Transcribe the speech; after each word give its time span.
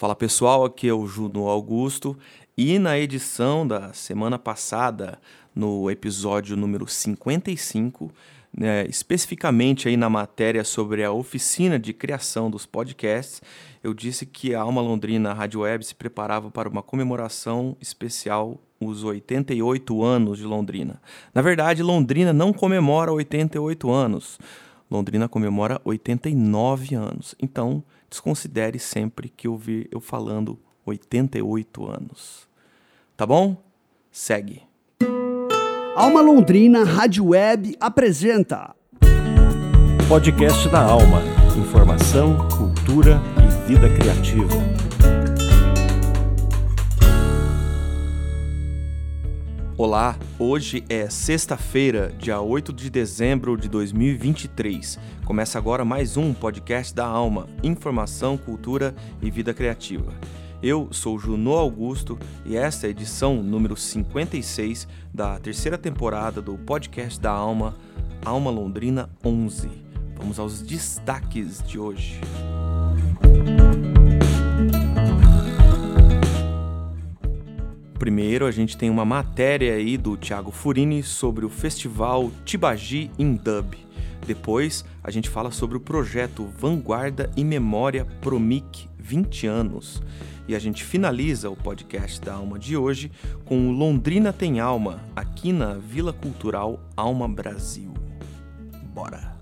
Fala 0.00 0.16
pessoal, 0.16 0.64
aqui 0.64 0.88
é 0.88 0.94
o 0.94 1.06
Juno 1.06 1.46
Augusto 1.46 2.16
e 2.56 2.78
na 2.78 2.98
edição 2.98 3.68
da 3.68 3.92
semana 3.92 4.38
passada, 4.38 5.20
no 5.54 5.90
episódio 5.90 6.56
número 6.56 6.88
55, 6.88 8.10
né, 8.50 8.86
especificamente 8.88 9.90
aí 9.90 9.98
na 9.98 10.08
matéria 10.08 10.64
sobre 10.64 11.04
a 11.04 11.12
oficina 11.12 11.78
de 11.78 11.92
criação 11.92 12.50
dos 12.50 12.64
podcasts, 12.64 13.42
eu 13.84 13.92
disse 13.92 14.24
que 14.24 14.54
a 14.54 14.62
Alma 14.62 14.80
Londrina 14.80 15.34
Rádio 15.34 15.60
Web 15.60 15.84
se 15.84 15.94
preparava 15.94 16.50
para 16.50 16.66
uma 16.66 16.82
comemoração 16.82 17.76
especial 17.78 18.58
os 18.80 19.04
88 19.04 20.02
anos 20.02 20.38
de 20.38 20.46
Londrina. 20.46 20.98
Na 21.34 21.42
verdade, 21.42 21.82
Londrina 21.82 22.32
não 22.32 22.54
comemora 22.54 23.12
88 23.12 23.90
anos. 23.90 24.38
Londrina 24.90 25.28
comemora 25.28 25.78
89 25.84 26.94
anos. 26.94 27.34
Então, 27.38 27.84
desconsidere 28.10 28.78
sempre 28.78 29.28
que 29.28 29.46
ouvir 29.46 29.88
eu 29.92 30.00
falando 30.00 30.58
88 30.84 31.86
anos. 31.86 32.48
Tá 33.16 33.24
bom? 33.24 33.56
Segue. 34.10 34.62
Alma 35.94 36.20
Londrina 36.20 36.84
Rádio 36.84 37.28
Web 37.28 37.76
apresenta 37.80 38.74
Podcast 40.08 40.68
da 40.68 40.80
Alma. 40.82 41.22
Informação, 41.56 42.36
cultura 42.48 43.20
e 43.38 43.68
vida 43.68 43.88
criativa. 43.88 44.89
Olá, 49.82 50.14
hoje 50.38 50.84
é 50.90 51.08
sexta-feira, 51.08 52.12
dia 52.18 52.38
8 52.38 52.70
de 52.70 52.90
dezembro 52.90 53.56
de 53.56 53.66
2023. 53.66 54.98
Começa 55.24 55.56
agora 55.56 55.86
mais 55.86 56.18
um 56.18 56.34
podcast 56.34 56.94
da 56.94 57.06
Alma, 57.06 57.48
informação, 57.62 58.36
cultura 58.36 58.94
e 59.22 59.30
vida 59.30 59.54
criativa. 59.54 60.12
Eu 60.62 60.88
sou 60.90 61.18
Junô 61.18 61.56
Augusto 61.56 62.18
e 62.44 62.58
esta 62.58 62.86
é 62.86 62.88
a 62.88 62.90
edição 62.90 63.42
número 63.42 63.74
56 63.74 64.86
da 65.14 65.38
terceira 65.38 65.78
temporada 65.78 66.42
do 66.42 66.58
podcast 66.58 67.18
da 67.18 67.30
Alma, 67.30 67.74
Alma 68.22 68.50
Londrina 68.50 69.08
11. 69.24 69.66
Vamos 70.14 70.38
aos 70.38 70.60
destaques 70.60 71.62
de 71.62 71.78
hoje. 71.78 72.20
Primeiro, 78.00 78.46
a 78.46 78.50
gente 78.50 78.78
tem 78.78 78.88
uma 78.88 79.04
matéria 79.04 79.74
aí 79.74 79.98
do 79.98 80.16
Thiago 80.16 80.50
Furini 80.50 81.02
sobre 81.02 81.44
o 81.44 81.50
festival 81.50 82.32
Tibagi 82.46 83.10
in 83.18 83.34
Dub. 83.34 83.76
Depois, 84.26 84.86
a 85.04 85.10
gente 85.10 85.28
fala 85.28 85.50
sobre 85.50 85.76
o 85.76 85.80
projeto 85.80 86.46
Vanguarda 86.46 87.30
e 87.36 87.44
Memória 87.44 88.06
Promic 88.22 88.88
20 88.98 89.46
anos. 89.46 90.02
E 90.48 90.54
a 90.54 90.58
gente 90.58 90.82
finaliza 90.82 91.50
o 91.50 91.56
podcast 91.56 92.22
da 92.22 92.32
Alma 92.32 92.58
de 92.58 92.74
hoje 92.74 93.12
com 93.44 93.68
o 93.68 93.70
Londrina 93.70 94.32
Tem 94.32 94.60
Alma, 94.60 95.04
aqui 95.14 95.52
na 95.52 95.74
Vila 95.74 96.14
Cultural 96.14 96.80
Alma 96.96 97.28
Brasil. 97.28 97.92
Bora! 98.94 99.38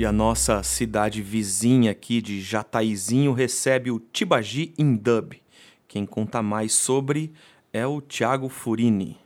E 0.00 0.06
a 0.06 0.10
nossa 0.10 0.62
cidade 0.62 1.20
vizinha 1.20 1.90
aqui 1.90 2.22
de 2.22 2.40
Jataizinho 2.40 3.34
recebe 3.34 3.90
o 3.90 4.00
Tibagi 4.00 4.72
Indub. 4.78 5.34
Quem 5.86 6.06
conta 6.06 6.42
mais 6.42 6.72
sobre 6.72 7.34
é 7.70 7.86
o 7.86 8.00
Thiago 8.00 8.48
Furini. 8.48 9.18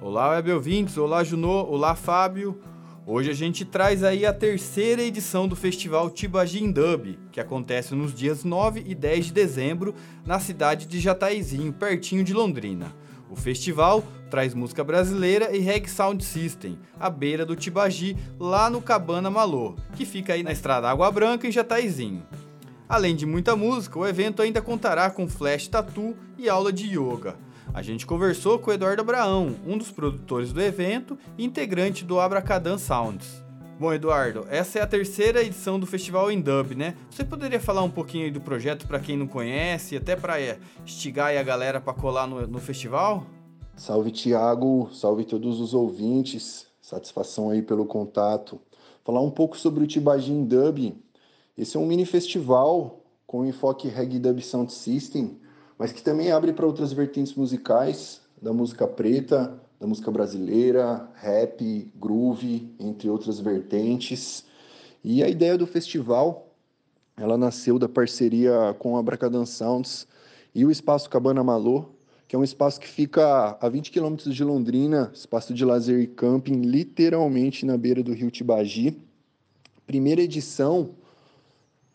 Olá, 0.00 0.30
web 0.30 0.50
ouvintes, 0.52 0.96
olá 0.96 1.22
Junô, 1.22 1.62
olá 1.66 1.94
Fábio. 1.94 2.58
Hoje 3.04 3.32
a 3.32 3.34
gente 3.34 3.64
traz 3.64 4.04
aí 4.04 4.24
a 4.24 4.32
terceira 4.32 5.02
edição 5.02 5.48
do 5.48 5.56
Festival 5.56 6.08
Tibagi 6.08 6.60
Dub, 6.72 7.18
que 7.32 7.40
acontece 7.40 7.96
nos 7.96 8.14
dias 8.14 8.44
9 8.44 8.84
e 8.86 8.94
10 8.94 9.26
de 9.26 9.32
dezembro 9.32 9.92
na 10.24 10.38
cidade 10.38 10.86
de 10.86 11.00
Jataizinho, 11.00 11.72
pertinho 11.72 12.22
de 12.22 12.32
Londrina. 12.32 12.94
O 13.28 13.34
festival 13.34 14.04
traz 14.30 14.54
música 14.54 14.84
brasileira 14.84 15.54
e 15.54 15.58
reggae 15.58 15.90
sound 15.90 16.24
system, 16.24 16.78
à 17.00 17.10
beira 17.10 17.44
do 17.44 17.56
Tibagi, 17.56 18.16
lá 18.38 18.70
no 18.70 18.80
Cabana 18.80 19.28
Malô, 19.28 19.74
que 19.96 20.06
fica 20.06 20.34
aí 20.34 20.44
na 20.44 20.52
estrada 20.52 20.88
Água 20.88 21.10
Branca 21.10 21.48
em 21.48 21.52
Jataizinho. 21.52 22.22
Além 22.88 23.16
de 23.16 23.26
muita 23.26 23.56
música, 23.56 23.98
o 23.98 24.06
evento 24.06 24.42
ainda 24.42 24.62
contará 24.62 25.10
com 25.10 25.26
flash 25.26 25.66
tattoo 25.66 26.14
e 26.38 26.48
aula 26.48 26.72
de 26.72 26.86
yoga. 26.96 27.34
A 27.74 27.82
gente 27.82 28.06
conversou 28.06 28.58
com 28.58 28.70
o 28.70 28.74
Eduardo 28.74 29.02
Abraão, 29.02 29.56
um 29.66 29.78
dos 29.78 29.90
produtores 29.90 30.52
do 30.52 30.60
evento 30.60 31.18
e 31.38 31.44
integrante 31.44 32.04
do 32.04 32.20
Abracadan 32.20 32.78
Sounds. 32.78 33.42
Bom, 33.78 33.92
Eduardo, 33.92 34.46
essa 34.48 34.78
é 34.78 34.82
a 34.82 34.86
terceira 34.86 35.42
edição 35.42 35.80
do 35.80 35.86
Festival 35.86 36.30
em 36.30 36.40
Dub, 36.40 36.74
né? 36.74 36.96
Você 37.10 37.24
poderia 37.24 37.58
falar 37.58 37.82
um 37.82 37.90
pouquinho 37.90 38.26
aí 38.26 38.30
do 38.30 38.40
projeto 38.40 38.86
para 38.86 39.00
quem 39.00 39.16
não 39.16 39.26
conhece, 39.26 39.96
até 39.96 40.14
para 40.14 40.40
é, 40.40 40.58
instigar 40.84 41.36
a 41.36 41.42
galera 41.42 41.80
para 41.80 41.92
colar 41.92 42.26
no, 42.26 42.46
no 42.46 42.60
festival? 42.60 43.26
Salve, 43.74 44.12
Tiago, 44.12 44.88
salve 44.92 45.24
todos 45.24 45.58
os 45.58 45.74
ouvintes, 45.74 46.66
satisfação 46.80 47.50
aí 47.50 47.62
pelo 47.62 47.86
contato. 47.86 48.60
Falar 49.04 49.20
um 49.20 49.30
pouco 49.30 49.58
sobre 49.58 49.82
o 49.82 49.86
Tibagin 49.86 50.44
Dub. 50.44 50.94
Esse 51.58 51.76
é 51.76 51.80
um 51.80 51.86
mini 51.86 52.04
festival 52.06 53.02
com 53.26 53.44
enfoque 53.44 53.88
reggae 53.88 54.18
dub 54.18 54.40
sound 54.42 54.72
system, 54.72 55.40
mas 55.82 55.90
que 55.90 56.00
também 56.00 56.30
abre 56.30 56.52
para 56.52 56.64
outras 56.64 56.92
vertentes 56.92 57.34
musicais, 57.34 58.20
da 58.40 58.52
música 58.52 58.86
preta, 58.86 59.60
da 59.80 59.84
música 59.84 60.12
brasileira, 60.12 61.08
rap, 61.16 61.90
groove, 61.96 62.72
entre 62.78 63.10
outras 63.10 63.40
vertentes. 63.40 64.44
E 65.02 65.24
a 65.24 65.28
ideia 65.28 65.58
do 65.58 65.66
festival, 65.66 66.54
ela 67.16 67.36
nasceu 67.36 67.80
da 67.80 67.88
parceria 67.88 68.76
com 68.78 68.96
a 68.96 69.02
Bracadan 69.02 69.44
Sounds 69.44 70.06
e 70.54 70.64
o 70.64 70.70
Espaço 70.70 71.10
Cabana 71.10 71.42
Malô, 71.42 71.86
que 72.28 72.36
é 72.36 72.38
um 72.38 72.44
espaço 72.44 72.78
que 72.78 72.86
fica 72.86 73.58
a 73.60 73.68
20 73.68 73.90
quilômetros 73.90 74.32
de 74.36 74.44
Londrina, 74.44 75.10
espaço 75.12 75.52
de 75.52 75.64
lazer 75.64 75.98
e 75.98 76.06
camping, 76.06 76.60
literalmente 76.60 77.66
na 77.66 77.76
beira 77.76 78.04
do 78.04 78.12
rio 78.12 78.30
Tibagi. 78.30 79.02
Primeira 79.84 80.22
edição, 80.22 80.90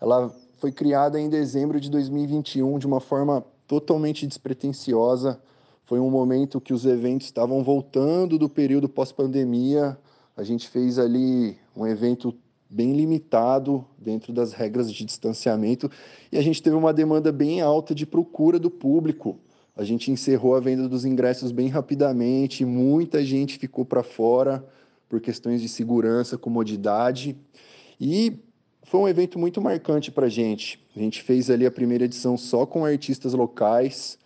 ela 0.02 0.30
foi 0.58 0.74
criada 0.74 1.18
em 1.18 1.30
dezembro 1.30 1.80
de 1.80 1.90
2021 1.90 2.80
de 2.80 2.86
uma 2.86 3.00
forma 3.00 3.46
totalmente 3.68 4.26
despretensiosa. 4.26 5.40
Foi 5.86 6.00
um 6.00 6.10
momento 6.10 6.62
que 6.62 6.74
os 6.74 6.86
eventos 6.86 7.28
estavam 7.28 7.64
voltando 7.64 8.38
do 8.38 8.50
período 8.50 8.90
pós-pandemia. 8.90 9.98
A 10.36 10.44
gente 10.44 10.68
fez 10.70 10.98
ali 10.98 11.58
um 11.76 11.86
evento 11.86 12.34
bem 12.70 12.94
limitado 12.94 13.86
dentro 13.98 14.34
das 14.34 14.52
regras 14.52 14.92
de 14.92 15.06
distanciamento 15.06 15.90
e 16.32 16.38
a 16.38 16.42
gente 16.42 16.62
teve 16.62 16.76
uma 16.76 16.94
demanda 16.94 17.32
bem 17.32 17.62
alta 17.62 17.96
de 17.96 18.06
procura 18.06 18.60
do 18.60 18.70
público. 18.70 19.40
A 19.76 19.84
gente 19.84 20.12
encerrou 20.12 20.56
a 20.56 20.60
venda 20.60 20.90
dos 20.90 21.06
ingressos 21.06 21.52
bem 21.52 21.68
rapidamente, 21.68 22.66
muita 22.66 23.24
gente 23.24 23.58
ficou 23.58 23.86
para 23.86 24.04
fora 24.04 24.66
por 25.08 25.22
questões 25.22 25.62
de 25.62 25.70
segurança, 25.70 26.38
comodidade. 26.38 27.38
E 28.00 28.40
foi 28.88 29.02
um 29.02 29.08
evento 29.08 29.38
muito 29.38 29.62
marcante 29.62 30.10
para 30.10 30.28
a 30.28 30.30
gente. 30.30 30.80
A 30.96 31.00
gente 31.00 31.22
fez 31.22 31.50
ali 31.50 31.66
a 31.66 31.72
primeira 31.72 32.06
edição 32.06 32.38
só 32.38 32.66
com 32.66 32.86
artistas 32.86 33.34
locais. 33.34 34.18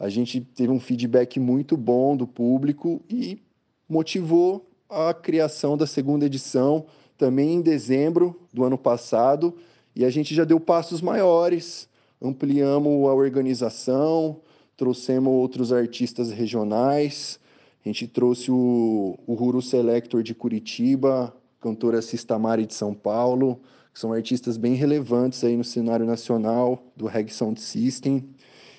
A 0.00 0.08
gente 0.08 0.40
teve 0.40 0.72
um 0.72 0.80
feedback 0.80 1.38
muito 1.38 1.76
bom 1.76 2.16
do 2.16 2.26
público 2.26 3.00
e 3.08 3.40
motivou 3.88 4.68
a 4.88 5.14
criação 5.14 5.76
da 5.76 5.86
segunda 5.86 6.26
edição, 6.26 6.86
também 7.16 7.54
em 7.54 7.60
dezembro 7.60 8.40
do 8.52 8.64
ano 8.64 8.76
passado. 8.76 9.56
E 9.94 10.04
a 10.04 10.10
gente 10.10 10.34
já 10.34 10.42
deu 10.42 10.58
passos 10.58 11.00
maiores, 11.00 11.88
ampliamos 12.20 13.08
a 13.08 13.14
organização, 13.14 14.40
trouxemos 14.76 15.32
outros 15.32 15.72
artistas 15.72 16.32
regionais. 16.32 17.38
A 17.84 17.88
gente 17.88 18.08
trouxe 18.08 18.50
o, 18.50 19.16
o 19.24 19.34
Ruru 19.34 19.62
Selector 19.62 20.20
de 20.24 20.34
Curitiba, 20.34 21.32
cantora 21.60 22.02
Sistamari 22.02 22.66
de 22.66 22.74
São 22.74 22.92
Paulo, 22.92 23.60
que 23.92 23.98
são 23.98 24.12
artistas 24.12 24.56
bem 24.56 24.74
relevantes 24.74 25.42
aí 25.44 25.56
no 25.56 25.64
cenário 25.64 26.06
nacional 26.06 26.82
do 26.96 27.06
Reggae 27.06 27.32
Sound 27.32 27.60
System. 27.60 28.28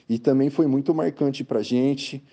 E 0.09 0.17
também 0.17 0.49
foi 0.49 0.67
muito 0.67 0.93
marcante 0.93 1.43
para 1.43 1.59
a 1.59 1.63
gente. 1.63 2.23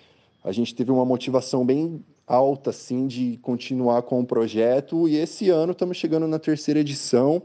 A 0.43 0.51
gente 0.51 0.73
teve 0.73 0.91
uma 0.91 1.05
motivação 1.05 1.65
bem 1.65 2.03
alta, 2.25 2.69
assim, 2.69 3.07
de 3.07 3.37
continuar 3.41 4.03
com 4.03 4.21
o 4.21 4.25
projeto. 4.25 5.07
E 5.07 5.15
esse 5.15 5.49
ano 5.49 5.71
estamos 5.71 5.97
chegando 5.97 6.27
na 6.27 6.39
terceira 6.39 6.79
edição. 6.79 7.41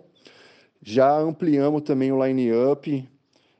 Já 0.82 1.18
ampliamos 1.18 1.82
também 1.82 2.12
o 2.12 2.24
line-up. 2.24 3.08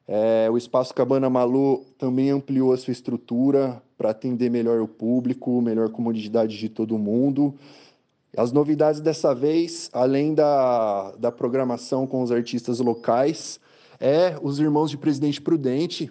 É, 0.06 0.48
o 0.50 0.58
Espaço 0.58 0.94
Cabana 0.94 1.30
Malu 1.30 1.86
também 1.96 2.30
ampliou 2.30 2.72
a 2.72 2.76
sua 2.76 2.92
estrutura 2.92 3.82
para 3.96 4.10
atender 4.10 4.50
melhor 4.50 4.80
o 4.80 4.88
público, 4.88 5.62
melhor 5.62 5.88
comodidade 5.88 6.58
de 6.58 6.68
todo 6.68 6.98
mundo. 6.98 7.54
As 8.36 8.50
novidades 8.50 9.00
dessa 9.00 9.32
vez, 9.32 9.88
além 9.92 10.34
da, 10.34 11.12
da 11.12 11.30
programação 11.30 12.04
com 12.06 12.20
os 12.20 12.32
artistas 12.32 12.80
locais, 12.80 13.60
é 14.00 14.36
os 14.42 14.58
Irmãos 14.58 14.90
de 14.90 14.98
Presidente 14.98 15.40
Prudente, 15.40 16.10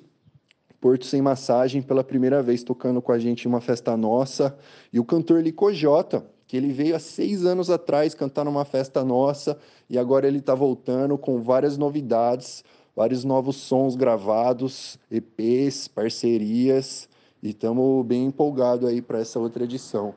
Porto 0.80 1.06
Sem 1.06 1.22
Massagem, 1.22 1.82
pela 1.82 2.04
primeira 2.04 2.42
vez 2.42 2.64
tocando 2.64 3.02
com 3.02 3.12
a 3.12 3.20
gente 3.20 3.44
em 3.44 3.50
uma 3.50 3.60
festa 3.60 3.98
nossa, 3.98 4.58
e 4.92 5.00
o 5.00 5.06
cantor 5.06 5.42
Licojota, 5.42 6.26
que 6.48 6.56
ele 6.56 6.72
veio 6.72 6.96
há 6.96 7.00
seis 7.00 7.46
anos 7.46 7.70
atrás 7.70 8.14
cantar 8.14 8.46
numa 8.46 8.64
festa 8.64 9.04
nossa, 9.04 9.58
e 9.90 9.98
agora 9.98 10.26
ele 10.26 10.40
está 10.40 10.56
voltando 10.56 11.18
com 11.18 11.42
várias 11.42 11.78
novidades, 11.78 12.64
vários 12.96 13.26
novos 13.26 13.58
sons 13.58 13.98
gravados, 13.98 14.98
EPs, 15.12 15.90
parcerias, 15.90 17.10
e 17.42 17.50
estamos 17.50 18.06
bem 18.06 18.26
empolgados 18.26 18.88
aí 18.88 19.02
para 19.02 19.20
essa 19.20 19.40
outra 19.40 19.66
edição. 19.66 20.14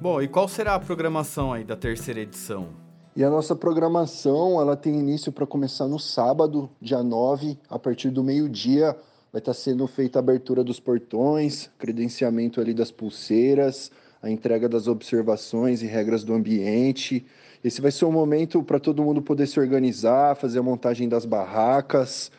Bom, 0.00 0.22
e 0.22 0.26
qual 0.26 0.48
será 0.48 0.76
a 0.76 0.80
programação 0.80 1.52
aí 1.52 1.62
da 1.62 1.76
terceira 1.76 2.20
edição? 2.20 2.68
E 3.14 3.22
a 3.22 3.28
nossa 3.28 3.54
programação, 3.54 4.58
ela 4.58 4.74
tem 4.74 4.98
início 4.98 5.30
para 5.30 5.46
começar 5.46 5.86
no 5.86 5.98
sábado, 5.98 6.70
dia 6.80 7.02
9, 7.02 7.58
a 7.68 7.78
partir 7.78 8.08
do 8.08 8.24
meio-dia, 8.24 8.96
vai 9.30 9.40
estar 9.40 9.52
tá 9.52 9.54
sendo 9.54 9.86
feita 9.86 10.18
a 10.18 10.20
abertura 10.20 10.64
dos 10.64 10.80
portões, 10.80 11.68
credenciamento 11.78 12.62
ali 12.62 12.72
das 12.72 12.90
pulseiras, 12.90 13.90
a 14.22 14.30
entrega 14.30 14.70
das 14.70 14.88
observações 14.88 15.82
e 15.82 15.86
regras 15.86 16.24
do 16.24 16.32
ambiente. 16.32 17.26
Esse 17.62 17.82
vai 17.82 17.90
ser 17.90 18.06
um 18.06 18.12
momento 18.12 18.62
para 18.62 18.80
todo 18.80 19.04
mundo 19.04 19.20
poder 19.20 19.46
se 19.46 19.60
organizar, 19.60 20.34
fazer 20.34 20.60
a 20.60 20.62
montagem 20.62 21.10
das 21.10 21.26
barracas, 21.26 22.32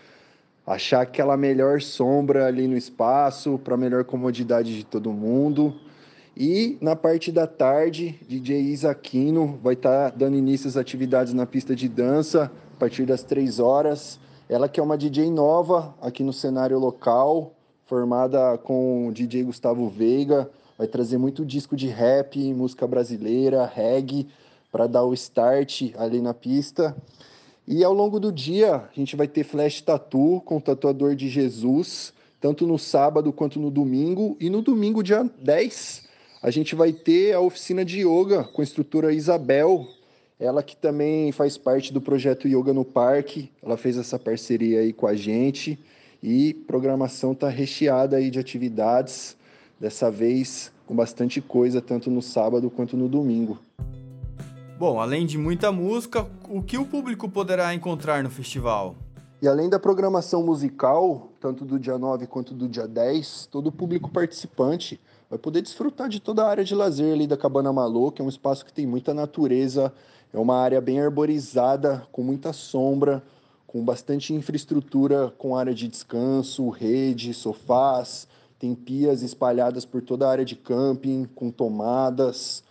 achar 0.66 1.02
aquela 1.02 1.38
melhor 1.38 1.80
sombra 1.80 2.48
ali 2.48 2.68
no 2.68 2.76
espaço 2.76 3.60
para 3.60 3.78
melhor 3.78 4.04
comodidade 4.04 4.76
de 4.76 4.84
todo 4.84 5.14
mundo. 5.14 5.80
E 6.36 6.78
na 6.80 6.96
parte 6.96 7.32
da 7.32 7.46
tarde, 7.46 8.18
DJ 8.28 8.62
Isaquino 8.62 9.60
vai 9.62 9.74
estar 9.74 10.12
tá 10.12 10.18
dando 10.18 10.38
início 10.38 10.68
às 10.68 10.78
atividades 10.78 11.34
na 11.34 11.46
pista 11.46 11.76
de 11.76 11.90
dança 11.90 12.52
a 12.76 12.80
partir 12.80 13.06
das 13.06 13.22
três 13.22 13.60
horas. 13.60 14.20
Ela 14.48 14.70
que 14.70 14.80
é 14.80 14.84
uma 14.84 14.98
DJ 14.98 15.30
nova 15.30 15.94
aqui 16.02 16.24
no 16.24 16.34
cenário 16.34 16.80
local, 16.80 17.54
formada 17.86 18.58
com 18.58 19.08
o 19.08 19.12
DJ 19.12 19.44
Gustavo 19.44 19.90
Veiga, 19.90 20.50
vai 20.78 20.88
trazer 20.88 21.18
muito 21.18 21.46
disco 21.46 21.76
de 21.76 21.88
rap, 21.88 22.38
música 22.54 22.88
brasileira, 22.88 23.66
reggae, 23.66 24.28
para 24.72 24.88
dar 24.88 25.04
o 25.04 25.14
start 25.14 25.94
ali 25.98 26.22
na 26.22 26.34
pista. 26.34 26.96
E 27.68 27.84
ao 27.84 27.94
longo 27.94 28.20
do 28.20 28.32
dia, 28.32 28.76
a 28.76 28.90
gente 28.94 29.16
vai 29.16 29.28
ter 29.28 29.44
flash 29.44 29.82
tattoo 29.82 30.42
com 30.42 30.58
o 30.58 30.62
tatuador 30.62 31.16
de 31.16 31.30
Jesus, 31.30 32.14
tanto 32.40 32.66
no 32.66 32.80
sábado 32.80 33.32
quanto 33.32 33.60
no 33.60 33.70
domingo. 33.70 34.36
E 34.40 34.50
no 34.50 34.62
domingo, 34.62 35.04
dia 35.04 35.30
10, 35.42 36.10
a 36.42 36.50
gente 36.50 36.74
vai 36.74 36.92
ter 36.92 37.34
a 37.34 37.40
oficina 37.40 37.86
de 37.86 38.00
yoga 38.00 38.44
com 38.44 38.62
a 38.62 38.64
instrutora 38.64 39.14
Isabel, 39.14 39.88
ela 40.40 40.64
que 40.64 40.76
também 40.76 41.32
faz 41.32 41.56
parte 41.56 41.94
do 41.94 42.02
projeto 42.02 42.48
Yoga 42.48 42.74
no 42.74 42.84
Parque. 42.84 43.52
Ela 43.62 43.78
fez 43.78 43.96
essa 43.96 44.18
parceria 44.18 44.80
aí 44.80 44.92
com 44.92 45.06
a 45.06 45.14
gente 45.14 45.78
e 46.22 46.54
programação 46.54 47.36
tá 47.36 47.48
recheada 47.48 48.18
aí 48.18 48.32
de 48.32 48.40
atividades, 48.40 49.38
dessa 49.80 50.10
vez 50.10 50.72
com 50.88 50.96
bastante 50.96 51.40
coisa 51.42 51.80
tanto 51.80 52.10
no 52.10 52.24
sábado 52.24 52.72
quanto 52.72 52.98
no 52.98 53.08
domingo. 53.08 53.60
Bom, 54.80 55.00
além 55.00 55.28
de 55.28 55.38
muita 55.38 55.72
música, 55.72 56.28
o 56.50 56.64
que 56.64 56.76
o 56.76 56.86
público 56.86 57.30
poderá 57.30 57.72
encontrar 57.72 58.24
no 58.24 58.32
festival? 58.32 58.96
E 59.44 59.48
além 59.48 59.70
da 59.70 59.80
programação 59.80 60.44
musical, 60.44 61.30
tanto 61.40 61.64
do 61.64 61.80
dia 61.80 62.00
9 62.00 62.26
quanto 62.26 62.56
do 62.56 62.68
dia 62.68 62.88
10, 62.88 63.48
todo 63.52 63.68
o 63.68 63.72
público 63.72 64.10
participante 64.10 65.00
vai 65.32 65.40
poder 65.40 65.62
desfrutar 65.62 66.10
de 66.10 66.20
toda 66.20 66.44
a 66.44 66.50
área 66.50 66.62
de 66.62 66.76
lazer 66.76 67.14
ali 67.14 67.26
da 67.26 67.38
Cabana 67.38 67.72
Malô, 67.72 68.12
que 68.12 68.22
é 68.22 68.26
um 68.26 68.28
espaço 68.28 68.66
que 68.66 68.74
tem 68.74 68.86
muita 68.86 69.14
natureza, 69.14 69.94
é 70.34 70.38
uma 70.38 70.58
área 70.58 70.82
bem 70.82 71.00
arborizada, 71.00 72.06
com 72.12 72.22
muita 72.22 72.52
sombra, 72.52 73.24
com 73.66 73.82
bastante 73.82 74.34
infraestrutura, 74.34 75.34
com 75.38 75.56
área 75.56 75.74
de 75.74 75.88
descanso, 75.88 76.68
rede, 76.68 77.34
sofás, 77.34 78.28
tem 78.60 78.76
pias 78.76 79.22
espalhadas 79.22 79.86
por 79.86 80.02
toda 80.02 80.28
a 80.28 80.32
área 80.32 80.44
de 80.44 80.58
camping, 80.58 81.26
com 81.34 81.50
tomadas, 81.50 82.62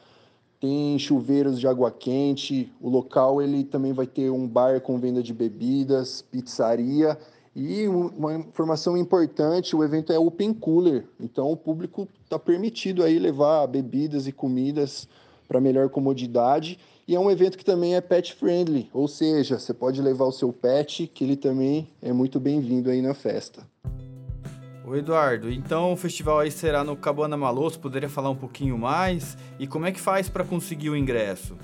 tem 0.61 0.99
chuveiros 0.99 1.59
de 1.59 1.67
água 1.67 1.91
quente. 1.91 2.71
O 2.79 2.91
local 2.91 3.41
ele 3.41 3.65
também 3.65 3.95
vai 3.95 4.07
ter 4.07 4.29
um 4.31 4.47
bar 4.47 4.83
com 4.83 4.99
venda 4.99 5.23
de 5.23 5.33
bebidas, 5.33 6.21
pizzaria 6.31 7.17
e 7.55 7.89
uma 7.89 8.35
informação 8.35 8.97
importante, 8.97 9.75
o 9.75 9.83
evento 9.83 10.13
é 10.13 10.19
open 10.19 10.55
cooler, 10.55 11.05
então 11.19 11.51
o 11.51 11.57
público 11.57 12.09
está 12.25 12.39
permitido 12.39 13.03
aí 13.03 13.19
levar 13.19 13.67
bebidas 13.67 14.29
e 14.29 14.33
comidas 14.33 15.09
para 15.49 15.61
melhor 15.61 15.89
comodidade. 15.89 16.79
E 17.09 17.17
é 17.17 17.19
um 17.19 17.29
evento 17.29 17.59
que 17.59 17.65
também 17.65 17.97
é 17.97 18.01
pet 18.01 18.35
friendly, 18.35 18.89
ou 18.93 19.09
seja, 19.09 19.59
você 19.59 19.75
pode 19.75 20.01
levar 20.01 20.27
o 20.27 20.33
seu 20.33 20.53
pet, 20.53 21.09
que 21.09 21.25
ele 21.25 21.37
também 21.37 21.89
é 22.01 22.13
muito 22.13 22.39
bem-vindo 22.39 22.89
aí 22.89 23.03
na 23.03 23.15
festa. 23.15 23.67
O 24.87 24.95
Eduardo, 24.95 25.51
então 25.51 25.93
o 25.93 25.97
festival 25.97 26.39
aí 26.39 26.53
será 26.53 26.85
no 26.85 26.97
Cabana 26.97 27.37
Maloso, 27.37 27.81
poderia 27.81 28.09
falar 28.09 28.31
um 28.31 28.37
pouquinho 28.37 28.79
mais? 28.79 29.37
E 29.59 29.67
como 29.67 29.87
é 29.87 29.93
que 29.93 30.01
faz 30.01 30.29
para 30.29 30.45
conseguir 30.45 30.91
o 30.91 30.97
ingresso? 30.97 31.57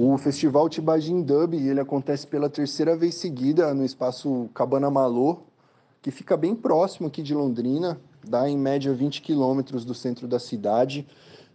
O 0.00 0.16
Festival 0.16 0.68
Tibagin 0.68 1.22
Dub 1.22 1.54
ele 1.54 1.80
acontece 1.80 2.24
pela 2.24 2.48
terceira 2.48 2.96
vez 2.96 3.16
seguida 3.16 3.74
no 3.74 3.84
espaço 3.84 4.48
Cabana 4.54 4.88
Malô, 4.88 5.38
que 6.00 6.12
fica 6.12 6.36
bem 6.36 6.54
próximo 6.54 7.08
aqui 7.08 7.20
de 7.20 7.34
Londrina, 7.34 8.00
dá 8.24 8.48
em 8.48 8.56
média 8.56 8.94
20 8.94 9.20
quilômetros 9.20 9.84
do 9.84 9.94
centro 9.94 10.28
da 10.28 10.38
cidade. 10.38 11.04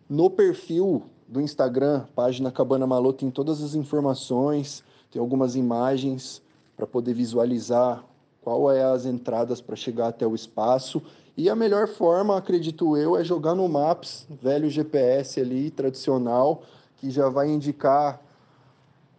No 0.10 0.30
perfil 0.30 1.04
do 1.25 1.40
Instagram, 1.40 2.04
página 2.13 2.51
Cabana 2.51 2.86
Malô, 2.86 3.13
tem 3.13 3.31
todas 3.31 3.63
as 3.63 3.75
informações, 3.75 4.84
tem 5.10 5.22
algumas 5.22 5.56
imagens 5.56 6.42
para 6.75 6.86
poder 6.86 7.13
visualizar 7.13 8.04
qual 8.42 8.69
é 8.69 8.84
as 8.84 9.06
entradas 9.06 9.62
para 9.62 9.78
chegar 9.78 10.10
até 10.10 10.28
o 10.28 10.36
espaço. 10.36 11.01
E 11.38 11.50
a 11.50 11.56
melhor 11.56 11.88
forma, 11.88 12.38
acredito 12.38 12.98
eu, 12.98 13.16
é 13.16 13.24
jogar 13.24 13.56
no 13.56 13.69
Maps, 13.69 14.28
velho 14.30 14.69
GPS 14.69 15.40
ali, 15.40 15.72
tradicional, 15.72 16.63
que 16.98 17.10
já 17.10 17.30
vai 17.30 17.50
indicar 17.50 18.19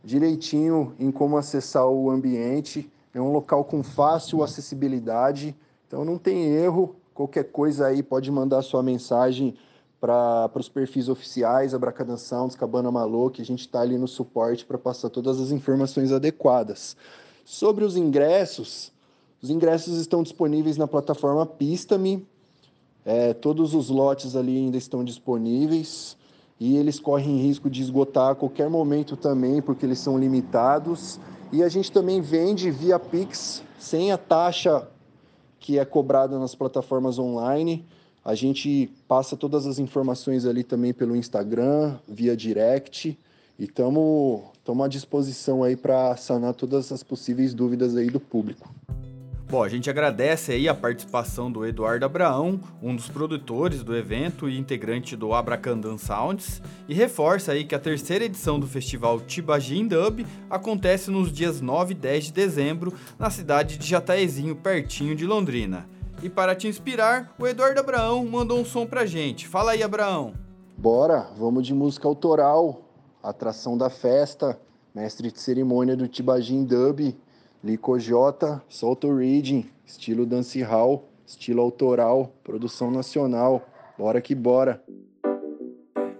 direitinho 0.05 0.95
em 0.99 1.11
como 1.11 1.37
acessar 1.37 1.87
o 1.89 2.11
ambiente. 2.11 2.91
É 3.12 3.21
um 3.21 3.33
local 3.33 3.65
com 3.65 3.83
fácil 3.83 4.43
acessibilidade, 4.43 5.56
então 5.87 6.05
não 6.05 6.19
tem 6.19 6.47
erro. 6.47 6.97
Qualquer 7.15 7.45
coisa 7.45 7.87
aí 7.87 8.03
pode 8.03 8.31
mandar 8.31 8.62
sua 8.62 8.83
mensagem 8.83 9.56
para 10.01 10.51
os 10.56 10.69
perfis 10.69 11.09
oficiais, 11.09 11.73
Abracadan 11.73 12.19
Sounds, 12.19 12.55
Cabana 12.55 12.91
Malô, 12.91 13.31
que 13.31 13.41
a 13.41 13.45
gente 13.45 13.61
está 13.61 13.81
ali 13.81 13.97
no 13.97 14.06
suporte 14.06 14.67
para 14.67 14.77
passar 14.77 15.09
todas 15.09 15.41
as 15.41 15.51
informações 15.51 16.12
adequadas. 16.12 16.95
Sobre 17.43 17.85
os 17.85 17.97
ingressos, 17.97 18.93
os 19.40 19.49
ingressos 19.49 19.97
estão 19.97 20.23
disponíveis 20.23 20.76
na 20.76 20.87
plataforma 20.87 21.47
Pista-me, 21.47 22.26
é, 23.05 23.33
todos 23.33 23.75
os 23.75 23.88
lotes 23.88 24.37
ali 24.37 24.57
ainda 24.57 24.76
estão 24.76 25.05
disponíveis 25.05 26.17
e 26.58 26.76
eles 26.76 26.99
correm 26.99 27.38
risco 27.38 27.68
de 27.68 27.82
esgotar 27.82 28.30
a 28.30 28.34
qualquer 28.34 28.70
momento 28.70 29.16
também, 29.16 29.61
porque 29.61 29.84
eles 29.84 29.99
são 29.99 30.18
limitados. 30.18 31.18
E 31.52 31.62
a 31.62 31.68
gente 31.68 31.90
também 31.90 32.20
vende 32.20 32.70
via 32.70 32.99
Pix, 32.99 33.62
sem 33.78 34.12
a 34.12 34.18
taxa 34.18 34.88
que 35.58 35.78
é 35.78 35.84
cobrada 35.84 36.38
nas 36.38 36.54
plataformas 36.54 37.18
online. 37.18 37.84
A 38.25 38.34
gente 38.34 38.90
passa 39.06 39.37
todas 39.37 39.66
as 39.66 39.78
informações 39.78 40.46
ali 40.46 40.64
também 40.64 40.92
pelo 40.92 41.16
Instagram, 41.16 41.96
via 42.08 42.37
direct. 42.37 43.18
E 43.58 43.64
estamos 43.64 44.42
à 44.82 44.88
disposição 44.88 45.62
aí 45.62 45.76
para 45.76 46.16
sanar 46.16 46.54
todas 46.54 46.90
as 46.90 47.02
possíveis 47.02 47.54
dúvidas 47.54 47.96
aí 47.96 48.08
do 48.11 48.18
público. 48.18 48.68
Bom, 49.47 49.63
a 49.63 49.69
gente 49.69 49.91
agradece 49.91 50.53
aí 50.53 50.69
a 50.69 50.75
participação 50.75 51.53
do 51.53 51.67
Eduardo 51.67 52.05
Abraão, 52.05 52.59
um 52.83 52.97
dos 52.97 53.09
produtores 53.09 53.83
do 53.85 53.95
evento 53.95 54.49
e 54.49 54.59
integrante 54.59 55.15
do 55.15 55.35
Abracandan 55.35 55.99
Sounds, 55.99 56.63
e 56.89 56.95
reforça 56.95 57.53
aí 57.53 57.65
que 57.65 57.75
a 57.75 57.79
terceira 57.79 58.25
edição 58.25 58.59
do 58.59 58.67
festival 58.67 59.21
Tibagin 59.21 59.87
Dub 59.87 60.27
acontece 60.49 61.11
nos 61.11 61.31
dias 61.31 61.61
9 61.61 61.93
e 61.93 61.95
10 61.95 62.25
de 62.25 62.33
dezembro 62.33 62.95
na 63.19 63.31
cidade 63.31 63.77
de 63.77 63.87
Jataezinho, 63.87 64.57
pertinho 64.57 65.15
de 65.15 65.27
Londrina. 65.27 65.87
E 66.23 66.31
para 66.31 66.57
te 66.57 66.67
inspirar, 66.67 67.35
o 67.39 67.47
Eduardo 67.47 67.79
Abraão 67.79 68.25
mandou 68.25 68.59
um 68.59 68.65
som 68.65 68.87
pra 68.87 69.05
gente. 69.05 69.47
Fala 69.47 69.73
aí, 69.73 69.83
Abraão. 69.83 70.33
Bora, 70.77 71.29
vamos 71.37 71.67
de 71.67 71.75
música 71.75 72.09
autoral, 72.09 72.83
atração 73.23 73.77
da 73.77 73.91
festa, 73.91 74.59
mestre 74.95 75.31
de 75.31 75.39
cerimônia 75.39 75.95
do 75.95 76.09
Tibagin 76.09 76.65
Dub, 76.65 77.15
Lico 77.64 77.99
J, 77.99 78.61
solta 78.68 79.06
o 79.06 79.16
reading, 79.16 79.64
estilo 79.87 80.26
dancehall, 80.26 81.09
estilo 81.26 81.62
autoral, 81.62 82.30
produção 82.44 82.90
nacional. 82.90 83.66
Bora 83.97 84.21
que 84.21 84.35
bora. 84.35 84.85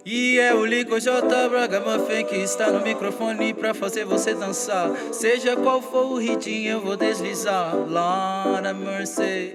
E 0.03 0.39
é 0.39 0.55
o 0.55 0.65
Lico 0.65 0.99
J 0.99 1.21
Braga 1.47 1.79
Muffin 1.81 2.25
que 2.25 2.37
está 2.37 2.71
no 2.71 2.83
microfone 2.83 3.53
pra 3.53 3.75
fazer 3.75 4.05
você 4.05 4.33
dançar. 4.33 4.89
Seja 5.13 5.55
qual 5.55 5.83
for 5.83 6.13
o 6.13 6.17
ritmo, 6.17 6.65
eu 6.65 6.81
vou 6.81 6.97
deslizar. 6.97 7.75
Lord 7.75 8.67
have 8.67 8.83
mercy. 8.83 9.53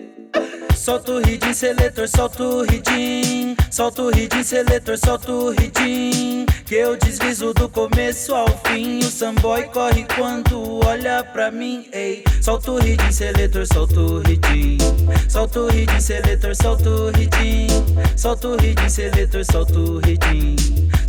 Solta 0.76 1.12
o 1.12 1.18
ritmo, 1.18 1.54
seletor, 1.54 2.08
solta 2.08 2.42
o 2.42 2.62
ritmo. 2.62 3.56
Solta 3.70 4.02
o 4.02 4.10
ritmo, 4.10 4.42
seletor, 4.42 4.98
solta 4.98 5.32
o 5.32 5.50
ritmo. 5.50 6.46
que 6.70 6.76
eu 6.76 6.96
deslizo 6.96 7.52
do 7.52 7.68
começo 7.68 8.34
ao 8.34 8.46
fim. 8.64 9.00
O 9.00 9.10
samboy 9.10 9.64
corre 9.72 10.06
quando 10.14 10.80
olha 10.86 11.24
pra 11.24 11.50
mim. 11.50 11.86
Ei, 11.92 12.22
solta 12.40 12.70
o 12.70 12.78
riddim, 12.78 13.10
seletor, 13.10 13.66
solta 13.66 13.98
o 13.98 14.20
riddim. 14.20 14.78
Solta 15.28 15.60
o 15.60 15.68
riddim, 15.68 16.00
seletor, 16.00 16.54
solta 16.54 16.88
o 16.88 17.10
riddim. 17.10 17.66
Solta 18.16 18.48
o 18.48 18.56
riddim, 18.56 18.88
seletor, 18.88 19.44
solta 19.44 19.78
o 19.78 19.98
riddim. 19.98 20.56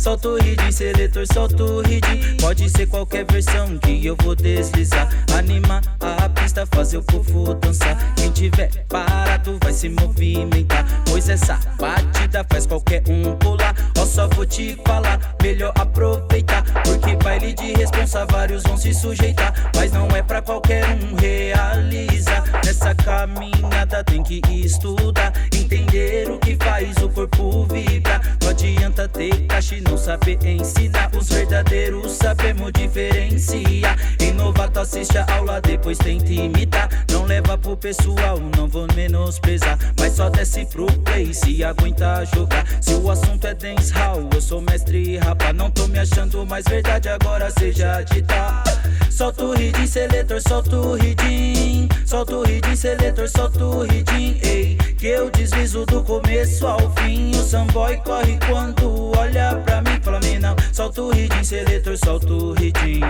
Solta 0.02 0.30
o 0.30 0.36
riddim, 0.36 0.72
seletor, 0.72 1.24
solta 1.32 1.62
o 1.62 1.80
riddim. 1.80 2.36
Pode 2.40 2.68
ser 2.70 2.88
qualquer 2.88 3.24
versão 3.24 3.78
que 3.78 4.04
eu 4.04 4.16
vou 4.20 4.34
deslizar. 4.34 5.08
Animar 5.38 5.80
a 6.00 6.28
pista, 6.28 6.66
fazer 6.74 6.96
o 6.96 7.02
povo 7.04 7.54
dançar. 7.54 7.96
Quem 8.16 8.32
tiver 8.32 8.68
parado 8.88 9.56
vai 9.62 9.72
se 9.72 9.88
movimentar. 9.88 10.84
Pois 11.08 11.28
essa 11.28 11.56
batida 11.78 12.44
faz 12.50 12.66
qualquer 12.66 13.04
um 13.08 13.36
pular. 13.36 13.76
Ó, 13.96 14.04
só 14.04 14.26
vou 14.26 14.44
te 14.44 14.76
falar, 14.84 15.20
melhor 15.40 15.72
aproveitar. 15.76 16.64
Porque 16.82 17.14
baile 17.22 17.52
de 17.52 17.72
responsa, 17.74 18.26
vários 18.26 18.64
vão 18.64 18.76
se 18.76 18.92
sujeitar. 18.92 19.54
Mas 19.76 19.92
não 19.92 20.08
é 20.08 20.22
pra 20.24 20.42
qualquer 20.42 20.84
um 20.84 21.14
realizar. 21.14 22.42
Nessa 22.64 22.92
caminhada 22.92 24.02
tem 24.02 24.20
que 24.24 24.42
estudar. 24.52 25.32
Entender 25.54 26.28
o 26.28 26.40
que 26.40 26.56
faz 26.56 26.96
o 26.96 27.08
corpo 27.08 27.68
vibrar. 27.72 28.20
Adianta 28.52 29.08
ter 29.08 29.46
caixa 29.46 29.76
e 29.76 29.80
não 29.80 29.96
saber 29.96 30.38
ensinar. 30.44 31.10
Os 31.16 31.30
verdadeiros 31.30 32.12
sabemos 32.12 32.70
diferenciar. 32.74 33.96
Em 34.20 34.30
novato 34.34 34.78
assiste 34.78 35.16
a 35.16 35.24
aula, 35.36 35.58
depois 35.58 35.96
tenta 35.96 36.30
imitar. 36.30 36.86
Não 37.10 37.24
leva 37.24 37.56
pro 37.56 37.74
pessoal, 37.78 38.38
não 38.54 38.68
vou 38.68 38.86
menosprezar. 38.94 39.78
Mas 39.98 40.12
só 40.12 40.28
desce 40.28 40.66
pro 40.66 40.84
play 41.00 41.32
se 41.32 41.64
aguentar 41.64 42.26
jogar. 42.26 42.66
Se 42.82 42.92
o 42.92 43.10
assunto 43.10 43.46
é 43.46 43.54
dancehall, 43.54 44.28
eu 44.34 44.40
sou 44.42 44.60
mestre 44.60 45.16
rapa. 45.16 45.54
Não 45.54 45.70
tô 45.70 45.88
me 45.88 45.98
achando 45.98 46.44
mais 46.44 46.66
verdade, 46.66 47.08
agora 47.08 47.50
seja 47.58 48.02
ditar. 48.02 48.64
Solta 49.10 49.44
o 49.44 49.54
riddim, 49.54 49.86
seletor, 49.86 50.40
solta 50.40 50.76
o 50.76 50.94
riddim. 50.94 51.88
Solta 52.04 52.36
o 52.36 52.42
riddim, 52.44 52.76
seletor, 52.76 53.28
solta 53.28 53.64
o 53.64 53.84
riddim. 53.84 54.38
Ei, 54.42 54.76
que 54.98 55.06
eu 55.06 55.30
deslizo 55.30 55.86
do 55.86 56.02
começo 56.02 56.66
ao 56.66 56.90
fim. 56.96 57.30
O 57.30 57.42
samboy 57.44 57.96
corre 57.98 58.38
quando 58.48 59.12
olha 59.16 59.56
pra 59.64 59.80
mim. 59.82 60.00
Fala, 60.02 60.20
mim 60.20 60.38
não. 60.38 60.56
Solta 60.72 61.02
o 61.02 61.10
riddim, 61.10 61.44
seletor, 61.44 61.96
solta 61.96 62.32
o 62.32 62.52
riddim. 62.52 63.00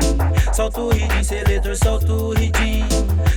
Solta 0.53 0.81
o 0.81 0.91
riddim, 0.91 1.23
seletor, 1.23 1.77
solta 1.77 2.13
o 2.13 2.33
riddim. 2.35 2.85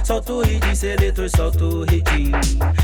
Solta 0.04 0.34
o 0.34 0.42
riddim, 0.42 0.76
seletor, 0.76 1.30
solta 1.30 1.64
o 1.64 1.84
riddim. 1.84 2.32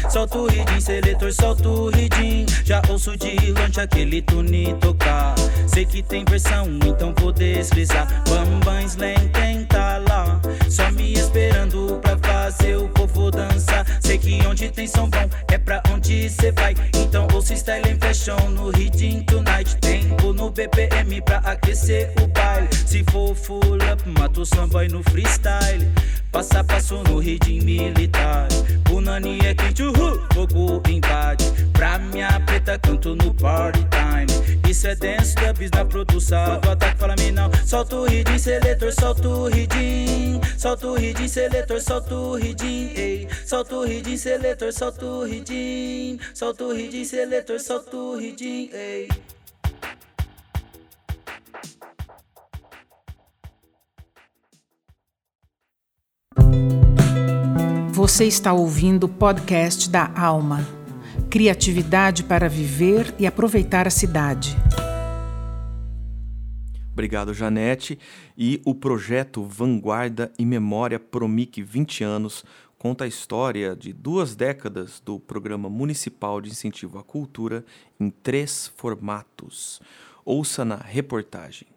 Solta 0.09 0.37
o 0.37 0.47
riddim, 0.47 0.79
seletor, 0.79 1.33
solta 1.33 1.67
o 1.67 1.89
riddim. 1.89 2.45
Já 2.63 2.81
ouço 2.89 3.17
de 3.17 3.51
longe 3.51 3.81
aquele 3.81 4.21
tune 4.21 4.73
tocar. 4.75 5.35
Sei 5.67 5.85
que 5.85 6.01
tem 6.01 6.23
versão, 6.25 6.67
então 6.85 7.13
vou 7.17 7.31
deslizar. 7.31 8.07
Bambam 8.29 8.81
slam 8.85 9.27
tenta 9.33 9.97
lá. 10.09 10.39
Só 10.71 10.89
me 10.91 11.11
esperando 11.11 11.99
pra 12.01 12.17
fazer 12.17 12.77
o 12.77 12.87
povo 12.87 13.29
dançar. 13.29 13.85
Sei 13.99 14.17
que 14.17 14.39
onde 14.47 14.69
tem 14.69 14.87
som 14.87 15.09
bom 15.09 15.29
é 15.49 15.57
pra 15.57 15.83
onde 15.91 16.29
cê 16.29 16.53
vai. 16.53 16.73
Então 16.95 17.27
ouça 17.33 17.53
style 17.53 17.89
em 17.89 17.99
fashion 17.99 18.39
no 18.51 18.69
riddim 18.69 19.21
tonight. 19.23 19.75
Tempo 19.81 20.31
no 20.31 20.49
BPM 20.49 21.21
pra 21.23 21.39
aquecer 21.39 22.13
o 22.23 22.27
baile. 22.27 22.69
Se 22.85 23.03
for 23.11 23.35
full 23.35 23.79
up, 23.91 24.09
mato 24.17 24.43
o 24.43 24.45
samba 24.45 24.87
no 24.87 25.03
freestyle. 25.03 25.91
Passo 26.31 26.57
a 26.57 26.63
passo 26.63 27.03
no 27.03 27.19
riddim 27.19 27.59
militar. 27.59 28.47
Punani 28.85 29.39
é 29.43 29.53
quente, 29.53 29.83
uhul, 29.83 30.21
fogo 30.33 30.81
invade. 30.89 31.51
Pra 31.73 31.99
minha 31.99 32.39
preta, 32.39 32.79
canto 32.79 33.13
no 33.17 33.33
party 33.33 33.85
time. 33.89 34.61
Isso 34.69 34.87
é 34.87 34.95
dance 34.95 35.35
dubs 35.35 35.69
na 35.71 35.83
produção. 35.83 36.61
Do 36.61 36.71
ataque 36.71 36.97
fala 36.97 37.15
me 37.19 37.31
não. 37.31 37.51
Solta 37.65 37.97
o 37.97 38.05
riddim, 38.05 38.37
seletor, 38.37 38.93
solta 38.93 39.27
o 39.27 39.49
riddim. 39.49 40.39
Solta 40.61 40.85
o 40.89 40.93
riddim, 40.93 41.27
seletor, 41.27 41.81
solta 41.81 42.13
o 42.13 42.35
riddim. 42.35 42.91
Ei, 42.95 43.27
solta 43.47 43.77
o 43.77 43.83
riddim, 43.83 44.15
seletor, 44.15 44.71
solta 44.71 45.05
o 45.07 45.23
riddim. 45.25 46.19
Solta 46.35 46.65
o 46.65 46.71
riddim, 46.71 47.03
seletor, 47.03 47.59
solta 47.59 47.97
o 47.97 48.15
riddim. 48.15 48.69
Ei. 48.71 49.07
Você 57.91 58.25
está 58.25 58.53
ouvindo 58.53 59.05
o 59.05 59.09
podcast 59.09 59.89
da 59.89 60.11
Alma. 60.15 60.59
Criatividade 61.27 62.23
para 62.23 62.47
viver 62.47 63.15
e 63.17 63.25
aproveitar 63.25 63.87
a 63.87 63.91
cidade. 63.91 64.55
Obrigado, 67.01 67.33
Janete. 67.33 67.97
E 68.37 68.61
o 68.63 68.75
projeto 68.75 69.43
Vanguarda 69.43 70.31
e 70.37 70.45
Memória 70.45 70.99
Promic 70.99 71.63
20 71.63 72.03
anos 72.03 72.45
conta 72.77 73.05
a 73.05 73.07
história 73.07 73.75
de 73.75 73.91
duas 73.91 74.35
décadas 74.35 75.01
do 75.03 75.19
Programa 75.19 75.67
Municipal 75.67 76.39
de 76.39 76.51
Incentivo 76.51 76.99
à 76.99 77.03
Cultura 77.03 77.65
em 77.99 78.11
três 78.11 78.71
formatos. 78.77 79.81
Ouça 80.23 80.63
na 80.63 80.75
reportagem. 80.75 81.67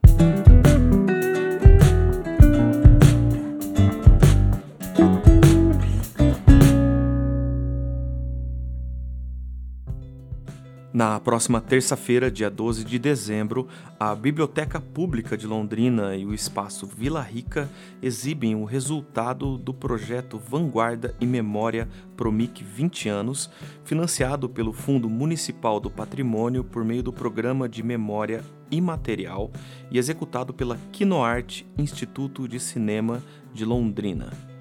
Na 10.95 11.19
próxima 11.19 11.61
terça-feira, 11.61 12.31
dia 12.31 12.49
12 12.49 12.85
de 12.85 13.01
dezembro, 13.01 13.67
a 13.99 14.15
Biblioteca 14.15 14.81
Pública 14.81 15.37
de 15.37 15.45
Londrina 15.45 16.15
e 16.15 16.25
o 16.25 16.33
Espaço 16.33 16.87
Vila 16.87 17.21
Rica 17.21 17.69
exibem 18.01 18.55
o 18.55 18.63
resultado 18.63 19.59
do 19.59 19.75
projeto 19.75 20.39
Vanguarda 20.39 21.13
e 21.21 21.27
Memória 21.27 21.89
Promic 22.17 22.63
20 22.63 23.09
anos, 23.09 23.51
financiado 23.83 24.49
pelo 24.49 24.73
Fundo 24.73 25.11
Municipal 25.11 25.81
do 25.81 25.91
Patrimônio 25.91 26.63
por 26.63 26.85
meio 26.85 27.03
do 27.03 27.13
Programa 27.13 27.69
de 27.69 27.83
Memória 27.83 28.45
Imaterial 28.71 29.51
e 29.91 29.99
executado 29.99 30.55
pela 30.55 30.79
Kinoarte 30.93 31.67
Instituto 31.77 32.47
de 32.47 32.61
Cinema 32.61 33.21
de 33.53 33.65
Londrina 33.65 34.54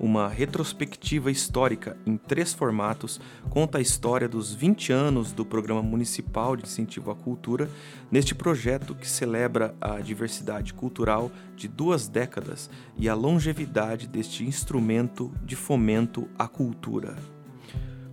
uma 0.00 0.28
retrospectiva 0.28 1.30
histórica 1.30 1.94
em 2.06 2.16
três 2.16 2.54
formatos, 2.54 3.20
conta 3.50 3.76
a 3.76 3.80
história 3.82 4.26
dos 4.26 4.54
20 4.54 4.92
anos 4.92 5.30
do 5.30 5.44
Programa 5.44 5.82
Municipal 5.82 6.56
de 6.56 6.62
Incentivo 6.62 7.10
à 7.10 7.14
Cultura, 7.14 7.68
neste 8.10 8.34
projeto 8.34 8.94
que 8.94 9.06
celebra 9.06 9.74
a 9.78 10.00
diversidade 10.00 10.72
cultural 10.72 11.30
de 11.54 11.68
duas 11.68 12.08
décadas 12.08 12.70
e 12.96 13.10
a 13.10 13.14
longevidade 13.14 14.08
deste 14.08 14.42
instrumento 14.42 15.30
de 15.44 15.54
fomento 15.54 16.26
à 16.38 16.48
cultura. 16.48 17.14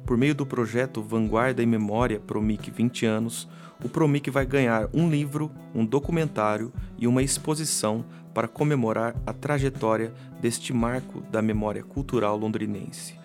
Por 0.05 0.17
meio 0.17 0.35
do 0.35 0.45
projeto 0.45 1.01
Vanguarda 1.01 1.63
e 1.63 1.65
Memória 1.65 2.19
Promic 2.19 2.69
20 2.69 3.05
anos, 3.05 3.47
o 3.83 3.87
Promic 3.87 4.29
vai 4.29 4.45
ganhar 4.45 4.89
um 4.93 5.09
livro, 5.09 5.51
um 5.75 5.85
documentário 5.85 6.73
e 6.97 7.05
uma 7.05 7.21
exposição 7.21 8.05
para 8.37 8.47
comemorar 8.47 9.15
a 9.25 9.33
trajetória 9.33 10.13
deste 10.39 10.71
marco 10.71 11.21
da 11.21 11.41
memória 11.41 11.81
cultural 11.81 12.37
londrinense. 12.37 13.15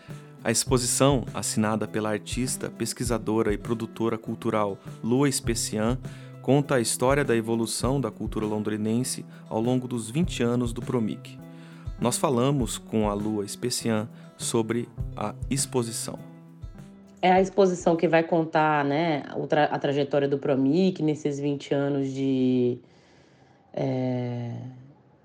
A 0.43 0.51
exposição, 0.51 1.27
assinada 1.35 1.87
pela 1.87 2.09
artista, 2.09 2.71
pesquisadora 2.71 3.53
e 3.53 3.59
produtora 3.59 4.17
cultural 4.17 4.79
Lua 5.05 5.29
Especian, 5.29 5.99
conta 6.41 6.77
a 6.77 6.81
história 6.81 7.23
da 7.23 7.37
evolução 7.37 8.01
da 8.01 8.11
cultura 8.11 8.47
londrinense 8.47 9.23
ao 9.51 9.61
longo 9.61 9.87
dos 9.87 10.09
20 10.09 10.43
anos 10.45 10.73
do 10.73 10.81
Promic. 10.81 11.39
Nós 12.01 12.17
falamos 12.17 12.79
com 12.79 13.11
a 13.11 13.13
Lua 13.13 13.45
Especian 13.45 14.09
sobre 14.39 14.89
a 15.15 15.35
exposição. 15.51 16.19
É 17.21 17.31
a 17.31 17.39
exposição 17.39 17.97
que 17.97 18.09
vai 18.09 18.23
contar 18.23 18.83
né, 18.83 19.25
a 19.71 19.79
trajetória 19.79 20.27
do 20.27 20.39
Promic 20.39 21.03
nesses 21.03 21.39
20 21.39 21.75
anos 21.75 22.09
de, 22.15 22.79
é, 23.75 24.55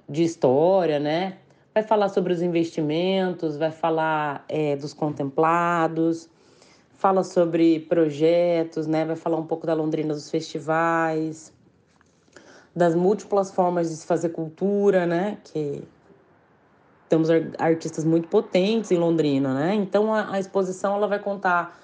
de 0.07 0.23
história, 0.23 0.99
né? 0.99 1.37
Vai 1.73 1.83
falar 1.83 2.09
sobre 2.09 2.33
os 2.33 2.41
investimentos, 2.41 3.57
vai 3.57 3.71
falar 3.71 4.43
é, 4.49 4.75
dos 4.75 4.93
contemplados, 4.93 6.29
fala 6.95 7.23
sobre 7.23 7.81
projetos, 7.81 8.87
né? 8.87 9.05
Vai 9.05 9.15
falar 9.15 9.37
um 9.37 9.45
pouco 9.45 9.67
da 9.67 9.73
Londrina 9.73 10.13
dos 10.13 10.29
festivais, 10.29 11.53
das 12.75 12.95
múltiplas 12.95 13.51
formas 13.51 13.89
de 13.89 13.95
se 13.95 14.07
fazer 14.07 14.29
cultura, 14.29 15.05
né? 15.05 15.37
Que 15.43 15.83
temos 17.09 17.29
artistas 17.57 18.03
muito 18.03 18.27
potentes 18.27 18.91
em 18.91 18.97
Londrina, 18.97 19.53
né? 19.53 19.75
Então 19.75 20.13
a, 20.13 20.33
a 20.33 20.39
exposição 20.39 20.95
ela 20.95 21.07
vai 21.07 21.19
contar 21.19 21.79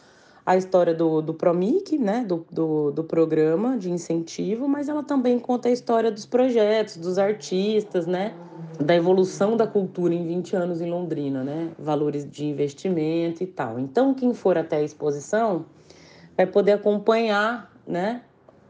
a 0.46 0.58
história 0.58 0.94
do, 0.94 1.22
do 1.22 1.34
Promic, 1.34 1.98
né, 1.98 2.26
do, 2.28 2.46
do, 2.52 2.92
do, 2.92 3.04
programa 3.04 3.78
de 3.78 3.90
incentivo, 3.90 4.68
mas 4.68 4.90
ela 4.90 5.02
também 5.02 5.40
conta 5.40 5.70
a 5.70 5.72
história 5.72 6.12
dos 6.12 6.26
projetos, 6.26 6.98
dos 6.98 7.18
artistas, 7.18 8.06
né, 8.06 8.34
da 8.80 8.96
evolução 8.96 9.56
da 9.56 9.66
cultura 9.66 10.14
em 10.14 10.26
20 10.26 10.56
anos 10.56 10.82
em 10.82 10.90
Londrina, 10.90 11.44
né, 11.44 11.72
valores 11.80 12.30
de 12.30 12.46
investimento 12.46 13.42
e 13.42 13.48
tal. 13.48 13.80
Então, 13.80 14.14
quem 14.14 14.34
for 14.34 14.58
até 14.58 14.78
a 14.78 14.82
exposição 14.82 15.66
vai 16.36 16.46
poder 16.46 16.74
acompanhar, 16.74 17.72
né, 17.88 18.22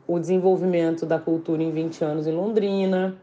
o 0.08 0.20
desenvolvimento 0.20 1.06
da 1.06 1.18
cultura 1.18 1.63
em 1.63 1.72
20 1.72 2.03
anos 2.03 2.27
em 2.27 2.32
Londrina, 2.32 3.18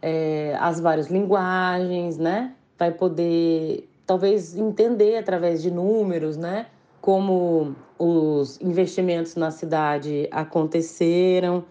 é, 0.00 0.56
as 0.58 0.80
várias 0.80 1.08
linguagens, 1.08 2.18
né? 2.18 2.54
Vai 2.78 2.92
poder 2.92 3.88
talvez 4.06 4.56
entender 4.56 5.16
através 5.16 5.60
de 5.60 5.70
números, 5.70 6.36
né? 6.36 6.66
Como 7.00 7.74
os 7.98 8.60
investimentos 8.60 9.34
na 9.34 9.50
cidade 9.50 10.28
aconteceram, 10.30 11.64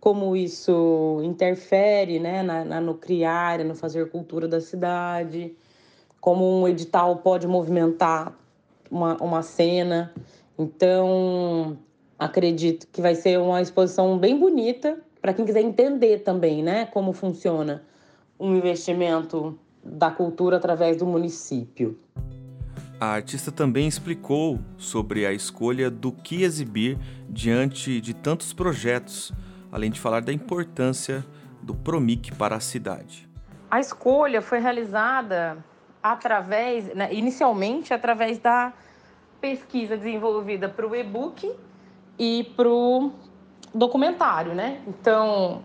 como 0.00 0.36
isso 0.36 1.20
interfere 1.24 2.18
né, 2.18 2.42
na, 2.42 2.64
na, 2.64 2.80
no 2.80 2.94
criar, 2.94 3.64
no 3.64 3.74
fazer 3.74 4.10
cultura 4.10 4.46
da 4.46 4.60
cidade, 4.60 5.54
como 6.20 6.60
um 6.60 6.68
edital 6.68 7.16
pode 7.16 7.46
movimentar 7.46 8.32
uma, 8.90 9.16
uma 9.16 9.42
cena. 9.42 10.12
Então, 10.58 11.76
acredito 12.18 12.86
que 12.92 13.00
vai 13.00 13.14
ser 13.14 13.38
uma 13.38 13.60
exposição 13.60 14.18
bem 14.18 14.38
bonita 14.38 14.98
para 15.20 15.32
quem 15.32 15.44
quiser 15.44 15.62
entender 15.62 16.20
também, 16.20 16.62
né, 16.62 16.86
como 16.86 17.12
funciona 17.12 17.82
um 18.38 18.56
investimento 18.56 19.58
da 19.82 20.10
cultura 20.10 20.56
através 20.56 20.96
do 20.96 21.06
município. 21.06 21.98
A 23.00 23.12
artista 23.12 23.52
também 23.52 23.86
explicou 23.86 24.58
sobre 24.76 25.24
a 25.24 25.32
escolha 25.32 25.88
do 25.88 26.10
que 26.10 26.42
exibir 26.42 26.98
diante 27.28 28.00
de 28.00 28.12
tantos 28.12 28.52
projetos, 28.52 29.32
além 29.70 29.88
de 29.88 30.00
falar 30.00 30.20
da 30.20 30.32
importância 30.32 31.24
do 31.62 31.76
Promic 31.76 32.34
para 32.34 32.56
a 32.56 32.60
cidade. 32.60 33.28
A 33.70 33.78
escolha 33.78 34.42
foi 34.42 34.58
realizada 34.58 35.64
através, 36.02 36.92
né, 36.92 37.14
inicialmente 37.14 37.94
através 37.94 38.38
da 38.40 38.72
pesquisa 39.40 39.96
desenvolvida 39.96 40.68
para 40.68 40.84
o 40.84 40.96
e-book 40.96 41.54
e 42.18 42.52
para 42.56 42.68
o 42.68 43.12
documentário, 43.72 44.54
né? 44.56 44.80
Então, 44.88 45.62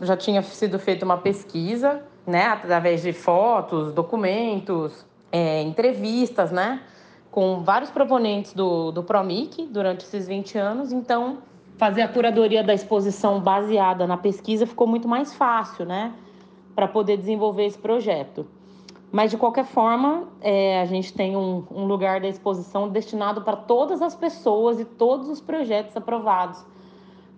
já 0.00 0.16
tinha 0.16 0.40
sido 0.42 0.78
feita 0.78 1.04
uma 1.04 1.18
pesquisa, 1.18 2.02
né, 2.26 2.46
através 2.46 3.02
de 3.02 3.12
fotos, 3.12 3.92
documentos, 3.92 5.04
é, 5.32 5.62
entrevistas, 5.62 6.52
né, 6.52 6.82
com 7.30 7.62
vários 7.62 7.90
proponentes 7.90 8.52
do, 8.52 8.92
do 8.92 9.02
PROMIC 9.02 9.66
durante 9.66 10.04
esses 10.04 10.28
20 10.28 10.58
anos. 10.58 10.92
Então, 10.92 11.38
fazer 11.78 12.02
a 12.02 12.08
curadoria 12.08 12.62
da 12.62 12.74
exposição 12.74 13.40
baseada 13.40 14.06
na 14.06 14.18
pesquisa 14.18 14.66
ficou 14.66 14.86
muito 14.86 15.08
mais 15.08 15.34
fácil, 15.34 15.86
né, 15.86 16.12
para 16.74 16.86
poder 16.86 17.16
desenvolver 17.16 17.64
esse 17.64 17.78
projeto. 17.78 18.46
Mas, 19.10 19.30
de 19.30 19.36
qualquer 19.36 19.66
forma, 19.66 20.28
é, 20.40 20.80
a 20.80 20.86
gente 20.86 21.12
tem 21.12 21.36
um, 21.36 21.64
um 21.70 21.84
lugar 21.84 22.20
da 22.20 22.28
exposição 22.28 22.88
destinado 22.88 23.42
para 23.42 23.56
todas 23.56 24.00
as 24.00 24.14
pessoas 24.14 24.80
e 24.80 24.86
todos 24.86 25.28
os 25.28 25.38
projetos 25.38 25.94
aprovados 25.94 26.64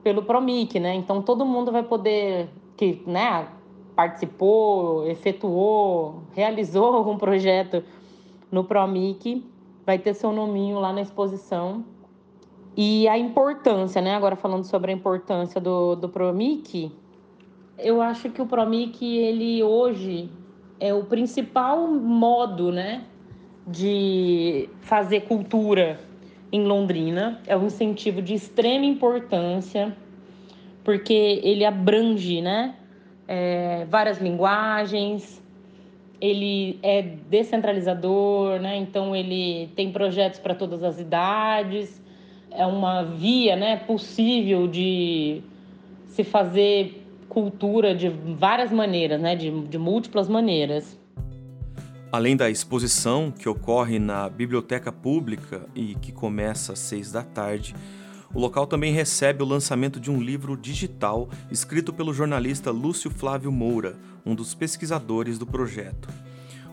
pelo 0.01 0.23
Promic, 0.23 0.79
né? 0.79 0.95
Então, 0.95 1.21
todo 1.21 1.45
mundo 1.45 1.73
vai 1.73 1.83
poder, 1.83 2.49
que 2.77 3.03
né, 3.07 3.49
participou, 3.95 5.07
efetuou, 5.07 6.23
realizou 6.33 6.95
algum 6.95 7.17
projeto 7.17 7.83
no 8.51 8.65
Promic, 8.65 9.45
vai 9.85 9.99
ter 9.99 10.15
seu 10.15 10.33
nominho 10.33 10.79
lá 10.79 10.93
na 10.93 11.01
exposição. 11.01 11.85
E 12.77 13.07
a 13.07 13.17
importância, 13.17 14.03
né? 14.03 14.15
Agora 14.15 14.35
falando 14.35 14.65
sobre 14.65 14.91
a 14.91 14.95
importância 14.95 15.61
do, 15.61 15.95
do 15.95 16.09
Promic, 16.09 16.91
eu 17.79 18.01
acho 18.01 18.31
que 18.31 18.41
o 18.41 18.47
Promic, 18.47 19.05
ele 19.05 19.63
hoje 19.63 20.31
é 20.79 20.93
o 20.93 21.05
principal 21.05 21.89
modo, 21.89 22.71
né, 22.71 23.05
de 23.67 24.69
fazer 24.81 25.23
cultura 25.23 26.01
em 26.53 26.65
Londrina. 26.65 27.41
É 27.47 27.57
um 27.57 27.67
incentivo 27.67 28.21
de 28.21 28.35
extrema 28.35 28.85
importância, 28.85 29.97
porque 30.83 31.41
ele 31.43 31.65
abrange, 31.65 32.41
né, 32.41 32.77
é, 33.27 33.87
várias 33.89 34.19
linguagens, 34.19 35.43
ele 36.21 36.79
é 36.83 37.03
descentralizador, 37.03 38.61
né? 38.61 38.77
Então 38.77 39.15
ele 39.15 39.69
tem 39.75 39.93
projetos 39.93 40.39
para 40.39 40.55
todas 40.55 40.83
as 40.83 40.99
idades, 40.99 42.03
é 42.51 42.65
uma 42.67 43.03
via, 43.03 43.57
né, 43.57 43.77
possível 43.77 44.69
de 44.69 45.43
se 46.07 46.23
fazer 46.23 47.05
cultura 47.29 47.95
de 47.95 48.09
várias 48.09 48.71
maneiras, 48.71 49.21
né? 49.21 49.35
de, 49.35 49.51
de 49.67 49.77
múltiplas 49.77 50.29
maneiras. 50.29 50.97
Além 52.13 52.37
da 52.37 52.49
exposição 52.49 53.33
que 53.33 53.49
ocorre 53.49 53.99
na 53.99 54.29
Biblioteca 54.29 54.93
Pública 54.93 55.67
e 55.75 55.97
que 55.97 56.13
começa 56.13 56.75
às 56.75 56.79
seis 56.79 57.11
da 57.11 57.25
tarde, 57.25 57.75
o 58.35 58.41
local 58.41 58.67
também 58.67 58.93
recebe 58.93 59.43
o 59.43 59.47
lançamento 59.47 60.01
de 60.01 60.11
um 60.11 60.21
livro 60.21 60.57
digital 60.57 61.29
escrito 61.53 61.93
pelo 61.93 62.13
jornalista 62.13 62.73
Lúcio 62.73 63.09
Flávio 63.09 63.53
Moura, 63.53 63.97
um 64.27 64.35
dos 64.35 64.55
pesquisadores 64.55 65.39
do 65.39 65.47
projeto. 65.47 66.09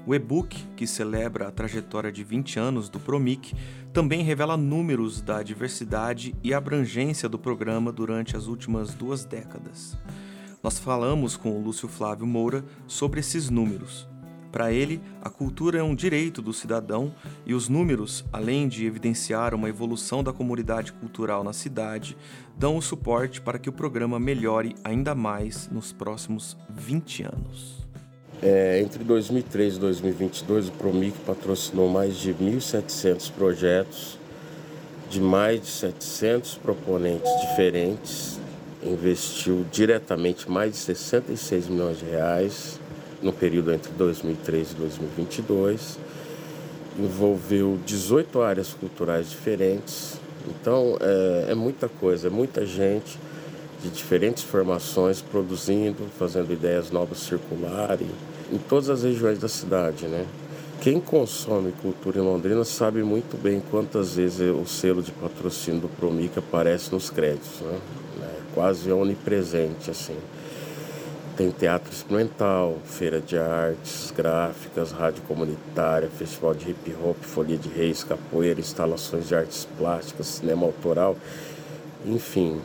O 0.06 0.15
e-book, 0.15 0.58
que 0.76 0.88
celebra 0.88 1.47
a 1.47 1.52
trajetória 1.52 2.12
de 2.12 2.24
20 2.24 2.58
anos 2.58 2.89
do 2.89 3.00
Promic, 3.00 3.54
também 3.93 4.24
revela 4.24 4.58
números 4.58 5.21
da 5.21 5.43
diversidade 5.43 6.34
e 6.43 6.52
abrangência 6.52 7.30
do 7.30 7.38
programa 7.38 7.91
durante 7.91 8.36
as 8.36 8.47
últimas 8.47 8.95
duas 8.95 9.24
décadas. 9.24 9.95
Nós 10.63 10.80
falamos 10.80 11.38
com 11.38 11.52
o 11.52 11.63
Lúcio 11.63 11.88
Flávio 11.88 12.26
Moura 12.26 12.65
sobre 12.88 13.19
esses 13.19 13.52
números. 13.52 14.11
Para 14.52 14.72
ele, 14.72 15.02
a 15.22 15.30
cultura 15.30 15.80
é 15.80 15.84
um 15.84 15.96
direito 15.96 16.42
do 16.42 16.52
cidadão 16.52 17.14
e 17.46 17.54
os 17.54 17.70
números, 17.70 18.26
além 18.34 18.68
de 18.68 18.86
evidenciar 18.86 19.56
uma 19.56 19.70
evolução 19.70 20.24
da 20.24 20.34
comunidade 20.34 20.92
cultural 20.92 21.44
na 21.44 21.54
cidade, 21.54 22.18
dão 22.58 22.76
o 22.76 22.82
suporte 22.82 23.40
para 23.40 23.58
que 23.58 23.70
o 23.70 23.74
programa 23.74 24.20
melhore 24.20 24.76
ainda 24.84 25.16
mais 25.16 25.70
nos 25.70 25.94
próximos 25.94 26.58
20 26.70 27.24
anos. 27.24 27.88
É, 28.44 28.82
entre 28.82 29.04
2003 29.04 29.76
e 29.76 29.80
2022, 29.80 30.68
o 30.70 30.72
Promic 30.72 31.18
patrocinou 31.20 31.88
mais 31.88 32.18
de 32.18 32.34
1.700 32.34 33.32
projetos 33.32 34.20
de 35.10 35.22
mais 35.22 35.62
de 35.62 35.68
700 35.68 36.56
proponentes 36.56 37.30
diferentes 37.42 38.42
investiu 38.84 39.66
diretamente 39.72 40.50
mais 40.50 40.72
de 40.74 40.78
66 40.78 41.68
milhões 41.68 42.00
de 42.00 42.06
reais 42.06 42.80
no 43.21 43.31
período 43.31 43.73
entre 43.73 43.91
2003 43.91 44.71
e 44.71 44.75
2022. 44.75 45.99
Envolveu 46.99 47.79
18 47.86 48.41
áreas 48.41 48.73
culturais 48.73 49.29
diferentes. 49.29 50.19
Então 50.47 50.97
é, 50.99 51.51
é 51.51 51.55
muita 51.55 51.88
coisa, 51.88 52.27
é 52.27 52.29
muita 52.29 52.65
gente 52.65 53.17
de 53.84 53.89
diferentes 53.89 54.43
formações 54.43 55.21
produzindo, 55.21 56.07
fazendo 56.17 56.51
ideias 56.53 56.91
novas 56.91 57.19
circularem 57.19 58.10
em 58.51 58.57
todas 58.57 58.89
as 58.89 59.03
regiões 59.03 59.39
da 59.39 59.47
cidade, 59.47 60.07
né? 60.07 60.25
Quem 60.81 60.99
consome 60.99 61.71
cultura 61.73 62.17
em 62.17 62.21
Londrina 62.21 62.63
sabe 62.63 63.03
muito 63.03 63.38
bem 63.38 63.62
quantas 63.71 64.15
vezes 64.15 64.41
o 64.49 64.65
selo 64.65 65.03
de 65.03 65.12
patrocínio 65.12 65.81
do 65.81 65.88
Promica 65.88 66.39
aparece 66.39 66.91
nos 66.91 67.10
créditos, 67.10 67.62
né? 67.62 67.79
quase 68.53 68.91
onipresente 68.91 69.89
assim. 69.89 70.17
Tem 71.38 71.50
teatro 71.50 71.91
experimental, 71.91 72.78
feira 72.84 73.22
de 73.22 73.38
artes, 73.38 74.12
gráficas, 74.15 74.91
rádio 74.91 75.24
comunitária, 75.24 76.10
festival 76.10 76.54
de 76.54 76.72
hip 76.72 76.94
hop, 77.02 77.15
folia 77.22 77.58
de 77.58 77.70
reis, 77.70 78.04
capoeira, 78.04 78.60
instalações 78.60 79.30
de 79.30 79.36
artes 79.36 79.65
plásticas, 79.78 80.28
cinema 80.28 80.65
autoral. 80.65 81.15
Enfim, 82.06 82.60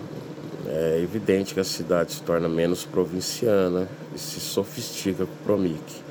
é 0.67 1.01
evidente 1.01 1.55
que 1.55 1.61
a 1.61 1.65
cidade 1.65 2.13
se 2.13 2.23
torna 2.23 2.49
menos 2.49 2.85
provinciana 2.85 3.89
e 4.15 4.19
se 4.19 4.41
sofistica 4.41 5.25
com 5.25 5.33
o 5.33 5.45
Promic. 5.45 6.07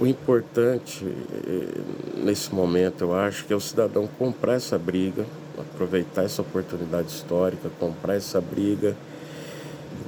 O 0.00 0.06
importante 0.06 1.04
eh, 1.04 1.80
nesse 2.16 2.54
momento, 2.54 3.02
eu 3.02 3.14
acho, 3.14 3.44
que 3.44 3.52
é 3.52 3.56
o 3.56 3.60
cidadão 3.60 4.08
comprar 4.18 4.54
essa 4.54 4.78
briga, 4.78 5.26
aproveitar 5.58 6.24
essa 6.24 6.40
oportunidade 6.40 7.08
histórica, 7.08 7.68
comprar 7.78 8.14
essa 8.14 8.40
briga, 8.40 8.96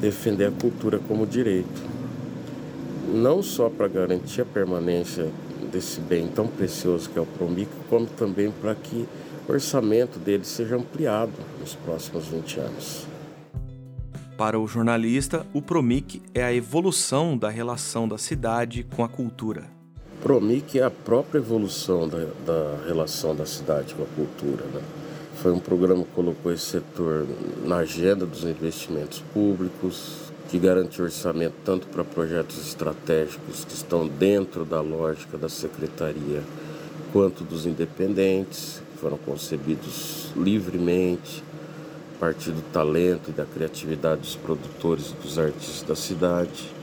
defender 0.00 0.46
a 0.46 0.50
cultura 0.50 0.98
como 0.98 1.26
direito. 1.26 1.82
Não 3.12 3.42
só 3.42 3.68
para 3.68 3.88
garantir 3.88 4.42
a 4.42 4.44
permanência 4.44 5.30
desse 5.70 6.00
bem 6.00 6.26
tão 6.28 6.46
precioso 6.46 7.08
que 7.10 7.18
é 7.18 7.22
o 7.22 7.26
Promic, 7.26 7.70
como 7.88 8.06
também 8.06 8.50
para 8.50 8.74
que 8.74 9.06
o 9.48 9.52
orçamento 9.52 10.18
dele 10.18 10.44
seja 10.44 10.76
ampliado 10.76 11.32
nos 11.58 11.74
próximos 11.74 12.26
20 12.28 12.60
anos. 12.60 13.06
Para 14.36 14.58
o 14.58 14.66
jornalista, 14.66 15.46
o 15.52 15.60
Promic 15.60 16.22
é 16.34 16.42
a 16.42 16.52
evolução 16.52 17.36
da 17.36 17.50
relação 17.50 18.08
da 18.08 18.16
cidade 18.16 18.84
com 18.84 19.04
a 19.04 19.08
cultura. 19.08 19.64
Promic 20.22 20.78
é 20.78 20.82
a 20.82 20.90
própria 20.90 21.38
evolução 21.38 22.08
da, 22.08 22.18
da 22.46 22.86
relação 22.86 23.34
da 23.34 23.44
cidade 23.44 23.94
com 23.94 24.02
a 24.02 24.06
cultura. 24.06 24.64
Né? 24.66 24.80
Foi 25.42 25.52
um 25.52 25.58
programa 25.58 26.04
que 26.04 26.10
colocou 26.10 26.52
esse 26.52 26.64
setor 26.64 27.26
na 27.64 27.76
agenda 27.76 28.26
dos 28.26 28.44
investimentos 28.44 29.22
públicos, 29.32 30.30
que 30.50 30.58
garante 30.58 31.00
orçamento 31.00 31.54
tanto 31.64 31.86
para 31.86 32.04
projetos 32.04 32.58
estratégicos 32.58 33.64
que 33.64 33.72
estão 33.72 34.06
dentro 34.06 34.64
da 34.64 34.80
lógica 34.80 35.38
da 35.38 35.48
secretaria, 35.48 36.42
quanto 37.12 37.42
dos 37.42 37.64
independentes, 37.64 38.82
que 38.92 38.98
foram 38.98 39.16
concebidos 39.16 40.30
livremente 40.36 41.42
partir 42.20 42.50
do 42.50 42.60
talento 42.70 43.30
e 43.30 43.32
da 43.32 43.46
criatividade 43.46 44.20
dos 44.20 44.36
produtores 44.36 45.10
e 45.10 45.22
dos 45.22 45.38
artistas 45.38 45.82
da 45.82 45.96
cidade. 45.96 46.79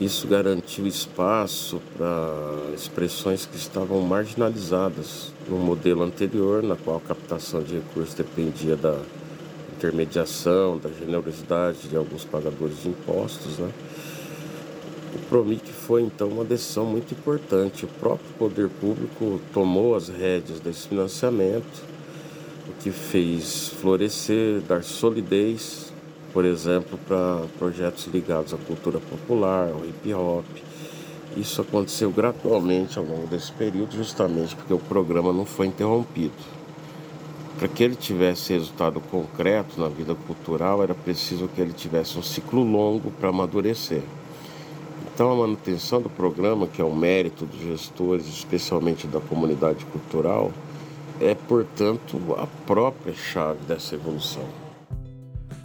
Isso 0.00 0.26
garantiu 0.26 0.86
espaço 0.86 1.78
para 1.94 2.72
expressões 2.74 3.44
que 3.44 3.58
estavam 3.58 4.00
marginalizadas 4.00 5.30
no 5.46 5.58
modelo 5.58 6.02
anterior, 6.02 6.62
na 6.62 6.74
qual 6.74 6.96
a 6.96 7.00
captação 7.00 7.62
de 7.62 7.74
recursos 7.74 8.14
dependia 8.14 8.76
da 8.76 8.98
intermediação, 9.76 10.78
da 10.78 10.88
generosidade 10.88 11.86
de 11.86 11.96
alguns 11.98 12.24
pagadores 12.24 12.82
de 12.82 12.88
impostos. 12.88 13.58
Né? 13.58 13.70
O 15.14 15.18
PROMIC 15.28 15.70
foi 15.70 16.00
então 16.00 16.28
uma 16.28 16.46
decisão 16.46 16.86
muito 16.86 17.12
importante. 17.12 17.84
O 17.84 17.88
próprio 17.88 18.32
poder 18.38 18.70
público 18.70 19.38
tomou 19.52 19.94
as 19.94 20.08
rédeas 20.08 20.60
desse 20.60 20.88
financiamento, 20.88 21.82
o 22.66 22.72
que 22.82 22.90
fez 22.90 23.68
florescer, 23.68 24.62
dar 24.62 24.82
solidez, 24.82 25.89
por 26.32 26.44
exemplo, 26.44 26.98
para 27.06 27.44
projetos 27.58 28.06
ligados 28.06 28.54
à 28.54 28.56
cultura 28.56 29.00
popular, 29.00 29.68
ao 29.68 29.84
hip 29.84 30.14
hop. 30.14 30.44
Isso 31.36 31.60
aconteceu 31.60 32.10
gradualmente 32.10 32.98
ao 32.98 33.04
longo 33.04 33.26
desse 33.26 33.52
período, 33.52 33.96
justamente 33.96 34.54
porque 34.56 34.74
o 34.74 34.78
programa 34.78 35.32
não 35.32 35.44
foi 35.44 35.66
interrompido. 35.66 36.32
Para 37.58 37.68
que 37.68 37.84
ele 37.84 37.94
tivesse 37.94 38.52
resultado 38.52 39.00
concreto 39.00 39.80
na 39.80 39.88
vida 39.88 40.14
cultural, 40.14 40.82
era 40.82 40.94
preciso 40.94 41.48
que 41.48 41.60
ele 41.60 41.72
tivesse 41.72 42.18
um 42.18 42.22
ciclo 42.22 42.62
longo 42.64 43.10
para 43.10 43.28
amadurecer. 43.28 44.02
Então, 45.12 45.32
a 45.32 45.36
manutenção 45.36 46.00
do 46.00 46.08
programa, 46.08 46.66
que 46.66 46.80
é 46.80 46.84
um 46.84 46.94
mérito 46.94 47.44
dos 47.44 47.60
gestores, 47.60 48.26
especialmente 48.26 49.06
da 49.06 49.20
comunidade 49.20 49.84
cultural, 49.86 50.50
é, 51.20 51.34
portanto, 51.34 52.18
a 52.38 52.46
própria 52.66 53.14
chave 53.14 53.58
dessa 53.66 53.94
evolução. 53.94 54.69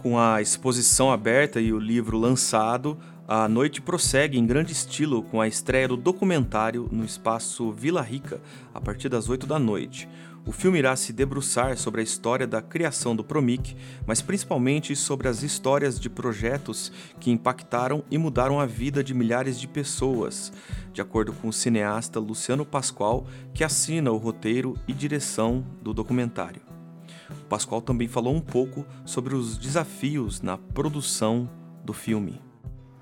Com 0.06 0.20
a 0.20 0.40
exposição 0.40 1.10
aberta 1.10 1.60
e 1.60 1.72
o 1.72 1.80
livro 1.80 2.16
lançado, 2.16 2.96
a 3.26 3.48
noite 3.48 3.82
prossegue 3.82 4.38
em 4.38 4.46
grande 4.46 4.70
estilo 4.70 5.20
com 5.20 5.40
a 5.40 5.48
estreia 5.48 5.88
do 5.88 5.96
documentário 5.96 6.88
no 6.92 7.04
espaço 7.04 7.72
Vila 7.72 8.02
Rica, 8.02 8.40
a 8.72 8.80
partir 8.80 9.08
das 9.08 9.28
8 9.28 9.48
da 9.48 9.58
noite. 9.58 10.08
O 10.46 10.52
filme 10.52 10.78
irá 10.78 10.94
se 10.94 11.12
debruçar 11.12 11.76
sobre 11.76 12.02
a 12.02 12.04
história 12.04 12.46
da 12.46 12.62
criação 12.62 13.16
do 13.16 13.24
Promic, 13.24 13.76
mas 14.06 14.22
principalmente 14.22 14.94
sobre 14.94 15.26
as 15.26 15.42
histórias 15.42 15.98
de 15.98 16.08
projetos 16.08 16.92
que 17.18 17.32
impactaram 17.32 18.04
e 18.08 18.16
mudaram 18.16 18.60
a 18.60 18.64
vida 18.64 19.02
de 19.02 19.12
milhares 19.12 19.58
de 19.58 19.66
pessoas, 19.66 20.52
de 20.92 21.00
acordo 21.00 21.32
com 21.32 21.48
o 21.48 21.52
cineasta 21.52 22.20
Luciano 22.20 22.64
Pascoal, 22.64 23.26
que 23.52 23.64
assina 23.64 24.12
o 24.12 24.18
roteiro 24.18 24.78
e 24.86 24.92
direção 24.92 25.66
do 25.82 25.92
documentário. 25.92 26.75
O 27.30 27.44
Pascoal 27.46 27.80
também 27.80 28.08
falou 28.08 28.34
um 28.34 28.40
pouco 28.40 28.84
sobre 29.04 29.34
os 29.34 29.56
desafios 29.56 30.40
na 30.40 30.56
produção 30.56 31.48
do 31.84 31.92
filme. 31.92 32.40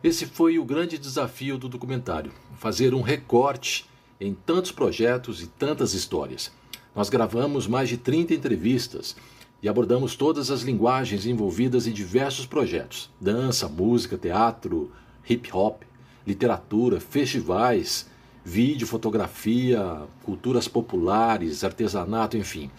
Esse 0.02 0.26
foi 0.26 0.58
o 0.58 0.64
grande 0.64 0.98
desafio 0.98 1.56
do 1.56 1.68
documentário: 1.68 2.32
fazer 2.56 2.94
um 2.94 3.00
recorte 3.00 3.86
em 4.20 4.34
tantos 4.34 4.70
projetos 4.70 5.42
e 5.42 5.46
tantas 5.46 5.94
histórias. 5.94 6.52
Nós 6.94 7.08
gravamos 7.08 7.66
mais 7.66 7.88
de 7.88 7.96
30 7.96 8.34
entrevistas 8.34 9.16
e 9.62 9.68
abordamos 9.68 10.14
todas 10.14 10.50
as 10.50 10.60
linguagens 10.60 11.26
envolvidas 11.26 11.86
em 11.86 11.92
diversos 11.92 12.46
projetos: 12.46 13.10
dança, 13.20 13.68
música, 13.68 14.18
teatro, 14.18 14.92
hip 15.28 15.50
hop, 15.52 15.82
literatura, 16.26 17.00
festivais, 17.00 18.06
vídeo, 18.44 18.86
fotografia, 18.86 20.02
culturas 20.22 20.68
populares, 20.68 21.64
artesanato, 21.64 22.36
enfim. 22.36 22.70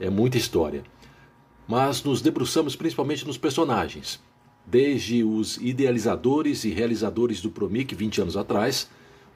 É 0.00 0.10
muita 0.10 0.38
história. 0.38 0.82
Mas 1.68 2.02
nos 2.02 2.20
debruçamos 2.20 2.74
principalmente 2.74 3.24
nos 3.24 3.38
personagens, 3.38 4.20
desde 4.66 5.22
os 5.22 5.58
idealizadores 5.58 6.64
e 6.64 6.70
realizadores 6.70 7.40
do 7.40 7.50
Promic 7.50 7.94
20 7.94 8.22
anos 8.22 8.36
atrás 8.36 8.88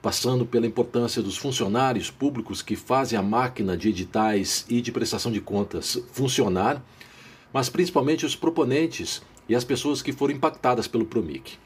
passando 0.04 0.44
pela 0.44 0.66
importância 0.66 1.22
dos 1.22 1.38
funcionários 1.38 2.10
públicos 2.10 2.60
que 2.60 2.76
fazem 2.76 3.18
a 3.18 3.22
máquina 3.22 3.74
de 3.74 3.88
editais 3.88 4.66
e 4.68 4.82
de 4.82 4.92
prestação 4.92 5.32
de 5.32 5.40
contas 5.40 5.98
funcionar, 6.12 6.84
mas 7.50 7.70
principalmente 7.70 8.26
os 8.26 8.36
proponentes 8.36 9.22
e 9.48 9.54
as 9.54 9.64
pessoas 9.64 10.02
que 10.02 10.12
foram 10.12 10.34
impactadas 10.34 10.86
pelo 10.86 11.06
Promic. 11.06 11.56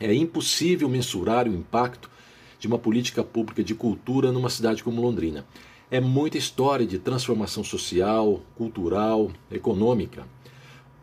É 0.00 0.14
impossível 0.14 0.88
mensurar 0.88 1.46
o 1.46 1.54
impacto 1.54 2.10
de 2.58 2.66
uma 2.66 2.78
política 2.78 3.22
pública 3.22 3.62
de 3.62 3.74
cultura 3.74 4.32
numa 4.32 4.48
cidade 4.48 4.82
como 4.82 5.02
Londrina. 5.02 5.44
É 5.90 6.00
muita 6.00 6.36
história 6.36 6.86
de 6.86 6.98
transformação 6.98 7.64
social, 7.64 8.42
cultural, 8.54 9.30
econômica. 9.50 10.26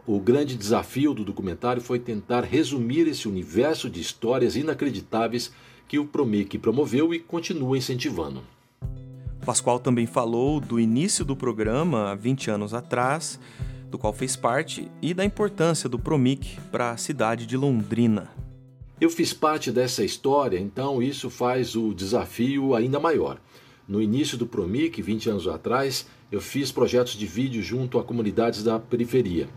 O 0.05 0.19
grande 0.19 0.55
desafio 0.55 1.11
do 1.11 1.25
documentário 1.25 1.81
foi 1.81 1.97
tentar 1.97 2.43
resumir 2.43 3.07
esse 3.07 3.27
universo 3.27 3.89
de 3.89 3.99
histórias 3.99 4.55
inacreditáveis 4.55 5.51
que 5.87 5.97
o 5.97 6.05
Promic 6.05 6.59
promoveu 6.59 7.15
e 7.15 7.19
continua 7.19 7.75
incentivando. 7.75 8.43
Pascoal 9.43 9.79
também 9.79 10.05
falou 10.05 10.59
do 10.59 10.79
início 10.79 11.25
do 11.25 11.35
programa 11.35 12.11
há 12.11 12.15
20 12.15 12.51
anos 12.51 12.71
atrás, 12.71 13.39
do 13.89 13.97
qual 13.97 14.13
fez 14.13 14.35
parte, 14.35 14.87
e 15.01 15.15
da 15.15 15.25
importância 15.25 15.89
do 15.89 15.97
Promic 15.97 16.59
para 16.71 16.91
a 16.91 16.97
cidade 16.97 17.47
de 17.47 17.57
Londrina. 17.57 18.29
Eu 19.01 19.09
fiz 19.09 19.33
parte 19.33 19.71
dessa 19.71 20.03
história, 20.03 20.59
então 20.59 21.01
isso 21.01 21.31
faz 21.31 21.75
o 21.75 21.91
desafio 21.91 22.75
ainda 22.75 22.99
maior. 22.99 23.39
No 23.87 24.01
início 24.01 24.35
do 24.35 24.47
Promic, 24.47 24.99
20 24.99 25.29
anos 25.29 25.47
atrás, 25.47 26.07
eu 26.31 26.41
fiz 26.41 26.71
projetos 26.71 27.13
de 27.13 27.27
vídeo 27.27 27.61
junto 27.61 27.99
a 27.99 28.03
comunidades 28.03 28.63
da 28.63 28.79
periferia, 28.79 29.47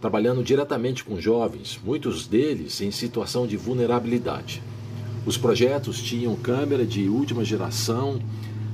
trabalhando 0.00 0.44
diretamente 0.44 1.02
com 1.02 1.20
jovens, 1.20 1.80
muitos 1.82 2.28
deles 2.28 2.80
em 2.80 2.92
situação 2.92 3.48
de 3.48 3.56
vulnerabilidade. 3.56 4.62
Os 5.26 5.36
projetos 5.36 6.00
tinham 6.00 6.36
câmera 6.36 6.86
de 6.86 7.08
última 7.08 7.44
geração 7.44 8.20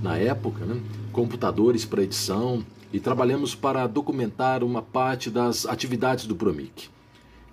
na 0.02 0.18
época, 0.18 0.66
né? 0.66 0.78
computadores 1.12 1.86
para 1.86 2.02
edição 2.02 2.62
e 2.92 3.00
trabalhamos 3.00 3.54
para 3.54 3.86
documentar 3.86 4.62
uma 4.62 4.82
parte 4.82 5.30
das 5.30 5.64
atividades 5.64 6.26
do 6.26 6.36
Promic. 6.36 6.88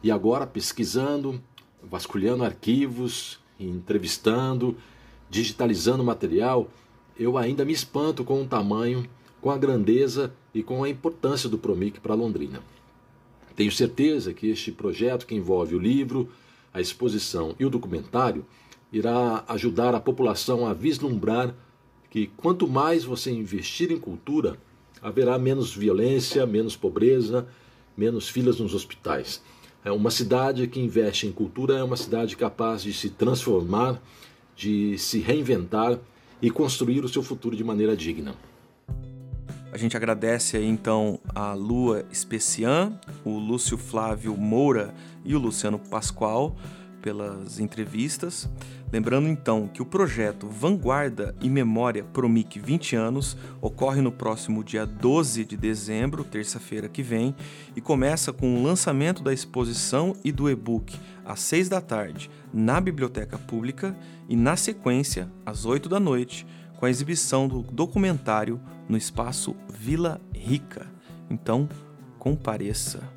E 0.03 0.11
agora, 0.11 0.45
pesquisando, 0.45 1.41
vasculhando 1.81 2.43
arquivos, 2.43 3.39
entrevistando, 3.57 4.75
digitalizando 5.29 6.03
material, 6.03 6.69
eu 7.19 7.37
ainda 7.37 7.65
me 7.65 7.73
espanto 7.73 8.23
com 8.23 8.41
o 8.41 8.47
tamanho, 8.47 9.07
com 9.41 9.51
a 9.51 9.57
grandeza 9.57 10.33
e 10.53 10.63
com 10.63 10.83
a 10.83 10.89
importância 10.89 11.49
do 11.49 11.57
Promic 11.57 11.99
para 11.99 12.15
Londrina. 12.15 12.61
Tenho 13.55 13.71
certeza 13.71 14.33
que 14.33 14.47
este 14.47 14.71
projeto, 14.71 15.25
que 15.25 15.35
envolve 15.35 15.75
o 15.75 15.79
livro, 15.79 16.29
a 16.73 16.79
exposição 16.79 17.55
e 17.59 17.65
o 17.65 17.69
documentário, 17.69 18.45
irá 18.91 19.43
ajudar 19.47 19.95
a 19.95 19.99
população 19.99 20.65
a 20.65 20.73
vislumbrar 20.73 21.53
que 22.09 22.27
quanto 22.37 22.67
mais 22.67 23.03
você 23.03 23.31
investir 23.31 23.91
em 23.91 23.99
cultura, 23.99 24.57
haverá 25.01 25.37
menos 25.37 25.75
violência, 25.75 26.45
menos 26.45 26.75
pobreza, 26.75 27.47
menos 27.95 28.29
filas 28.29 28.59
nos 28.59 28.73
hospitais. 28.73 29.41
É 29.83 29.91
uma 29.91 30.11
cidade 30.11 30.67
que 30.67 30.79
investe 30.79 31.27
em 31.27 31.31
cultura 31.31 31.77
é 31.77 31.83
uma 31.83 31.97
cidade 31.97 32.35
capaz 32.35 32.83
de 32.83 32.93
se 32.93 33.09
transformar, 33.09 34.01
de 34.55 34.97
se 34.97 35.19
reinventar 35.19 35.99
e 36.41 36.49
construir 36.49 37.03
o 37.03 37.09
seu 37.09 37.23
futuro 37.23 37.55
de 37.55 37.63
maneira 37.63 37.95
digna. 37.95 38.35
A 39.71 39.77
gente 39.77 39.97
agradece 39.97 40.57
aí 40.57 40.65
então 40.65 41.19
a 41.35 41.53
Lua 41.53 42.05
Especian, 42.11 42.99
o 43.23 43.37
Lúcio 43.37 43.77
Flávio 43.77 44.35
Moura 44.35 44.93
e 45.23 45.35
o 45.35 45.39
Luciano 45.39 45.77
Pascoal 45.77 46.55
pelas 47.07 47.57
entrevistas. 47.57 48.49
Lembrando 48.91 49.29
então 49.29 49.65
que 49.65 49.81
o 49.81 49.85
projeto 49.85 50.49
Vanguarda 50.49 51.33
e 51.39 51.49
Memória 51.49 52.03
Promic 52.03 52.59
20 52.59 52.97
anos 52.97 53.37
ocorre 53.61 54.01
no 54.01 54.11
próximo 54.11 54.61
dia 54.61 54.85
12 54.85 55.45
de 55.45 55.55
dezembro, 55.55 56.25
terça-feira 56.25 56.89
que 56.89 57.01
vem, 57.01 57.33
e 57.77 57.79
começa 57.79 58.33
com 58.33 58.53
o 58.57 58.61
lançamento 58.61 59.23
da 59.23 59.31
exposição 59.31 60.17
e 60.21 60.33
do 60.33 60.49
e-book 60.49 60.99
às 61.23 61.39
6 61.39 61.69
da 61.69 61.79
tarde 61.79 62.29
na 62.53 62.81
Biblioteca 62.81 63.37
Pública 63.37 63.95
e 64.27 64.35
na 64.35 64.57
sequência, 64.57 65.31
às 65.45 65.63
8 65.63 65.87
da 65.87 66.01
noite, 66.01 66.45
com 66.77 66.85
a 66.85 66.89
exibição 66.89 67.47
do 67.47 67.61
documentário 67.61 68.59
no 68.89 68.97
espaço 68.97 69.55
Vila 69.69 70.19
Rica. 70.33 70.85
Então, 71.29 71.69
compareça. 72.19 73.16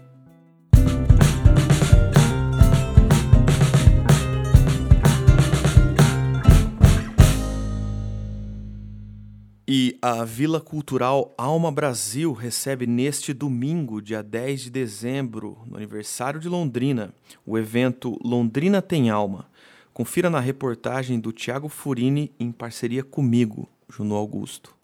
E 9.73 9.97
a 10.03 10.25
Vila 10.25 10.61
Cultural 10.61 11.33
Alma 11.39 11.71
Brasil 11.71 12.33
recebe 12.33 12.89
neste 12.89 13.33
domingo, 13.33 14.03
dia 14.03 14.21
10 14.21 14.63
de 14.63 14.71
dezembro, 14.71 15.59
no 15.65 15.77
aniversário 15.77 16.41
de 16.41 16.49
Londrina, 16.49 17.15
o 17.47 17.57
evento 17.57 18.19
Londrina 18.21 18.83
Tem 18.83 19.11
Alma. 19.11 19.49
Confira 19.95 20.29
na 20.29 20.41
reportagem 20.41 21.21
do 21.21 21.31
Tiago 21.31 21.69
Furini 21.69 22.33
em 22.37 22.51
parceria 22.51 23.05
comigo, 23.05 23.69
Juno 23.89 24.17
Augusto. 24.17 24.80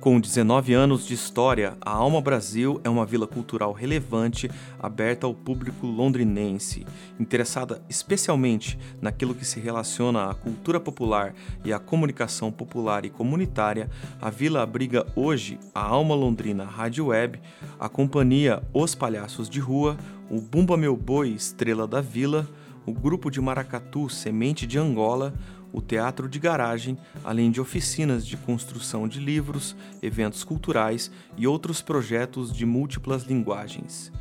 Com 0.00 0.20
19 0.20 0.74
anos 0.74 1.04
de 1.04 1.12
história, 1.12 1.76
a 1.80 1.90
Alma 1.90 2.20
Brasil 2.20 2.80
é 2.84 2.88
uma 2.88 3.04
vila 3.04 3.26
cultural 3.26 3.72
relevante 3.72 4.48
aberta 4.78 5.26
ao 5.26 5.34
público 5.34 5.88
londrinense, 5.88 6.86
interessada 7.18 7.82
especialmente 7.88 8.78
naquilo 9.02 9.34
que 9.34 9.44
se 9.44 9.58
relaciona 9.58 10.30
à 10.30 10.34
cultura 10.34 10.78
popular 10.78 11.34
e 11.64 11.72
à 11.72 11.80
comunicação 11.80 12.52
popular 12.52 13.04
e 13.04 13.10
comunitária. 13.10 13.90
A 14.22 14.30
vila 14.30 14.62
abriga 14.62 15.04
hoje 15.16 15.58
a 15.74 15.82
Alma 15.82 16.14
Londrina 16.14 16.64
Rádio 16.64 17.06
Web, 17.06 17.40
a 17.76 17.88
companhia 17.88 18.62
Os 18.72 18.94
Palhaços 18.94 19.50
de 19.50 19.58
Rua, 19.58 19.98
o 20.30 20.40
Bumba 20.40 20.76
Meu 20.76 20.96
Boi 20.96 21.30
Estrela 21.30 21.88
da 21.88 22.00
Vila, 22.00 22.48
o 22.86 22.92
grupo 22.92 23.30
de 23.30 23.40
maracatu 23.40 24.08
Semente 24.08 24.64
de 24.64 24.78
Angola, 24.78 25.34
o 25.72 25.80
teatro 25.80 26.28
de 26.28 26.38
garagem, 26.38 26.96
além 27.24 27.50
de 27.50 27.60
oficinas 27.60 28.26
de 28.26 28.36
construção 28.36 29.06
de 29.06 29.20
livros, 29.20 29.76
eventos 30.02 30.44
culturais 30.44 31.10
e 31.36 31.46
outros 31.46 31.82
projetos 31.82 32.52
de 32.52 32.64
múltiplas 32.64 33.24
linguagens. 33.24 34.12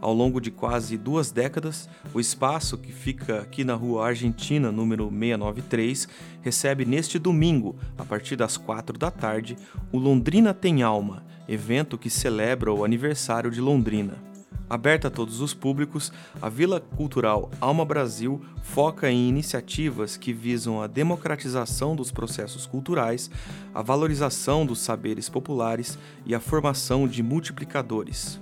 Ao 0.00 0.12
longo 0.12 0.38
de 0.38 0.50
quase 0.50 0.98
duas 0.98 1.30
décadas, 1.30 1.88
o 2.12 2.20
espaço, 2.20 2.76
que 2.76 2.92
fica 2.92 3.40
aqui 3.40 3.64
na 3.64 3.74
Rua 3.74 4.08
Argentina, 4.08 4.70
número 4.70 5.04
693, 5.04 6.08
recebe 6.42 6.84
neste 6.84 7.18
domingo, 7.18 7.74
a 7.96 8.04
partir 8.04 8.36
das 8.36 8.58
quatro 8.58 8.98
da 8.98 9.10
tarde, 9.10 9.56
o 9.90 9.98
Londrina 9.98 10.52
Tem 10.52 10.82
Alma, 10.82 11.24
evento 11.48 11.96
que 11.96 12.10
celebra 12.10 12.70
o 12.70 12.84
aniversário 12.84 13.50
de 13.50 13.62
Londrina. 13.62 14.33
Aberta 14.74 15.06
a 15.06 15.10
todos 15.10 15.40
os 15.40 15.54
públicos, 15.54 16.12
a 16.42 16.48
Vila 16.48 16.80
Cultural 16.80 17.48
Alma 17.60 17.84
Brasil 17.84 18.44
foca 18.60 19.08
em 19.08 19.28
iniciativas 19.28 20.16
que 20.16 20.32
visam 20.32 20.82
a 20.82 20.88
democratização 20.88 21.94
dos 21.94 22.10
processos 22.10 22.66
culturais, 22.66 23.30
a 23.72 23.82
valorização 23.82 24.66
dos 24.66 24.80
saberes 24.80 25.28
populares 25.28 25.96
e 26.26 26.34
a 26.34 26.40
formação 26.40 27.06
de 27.06 27.22
multiplicadores. 27.22 28.40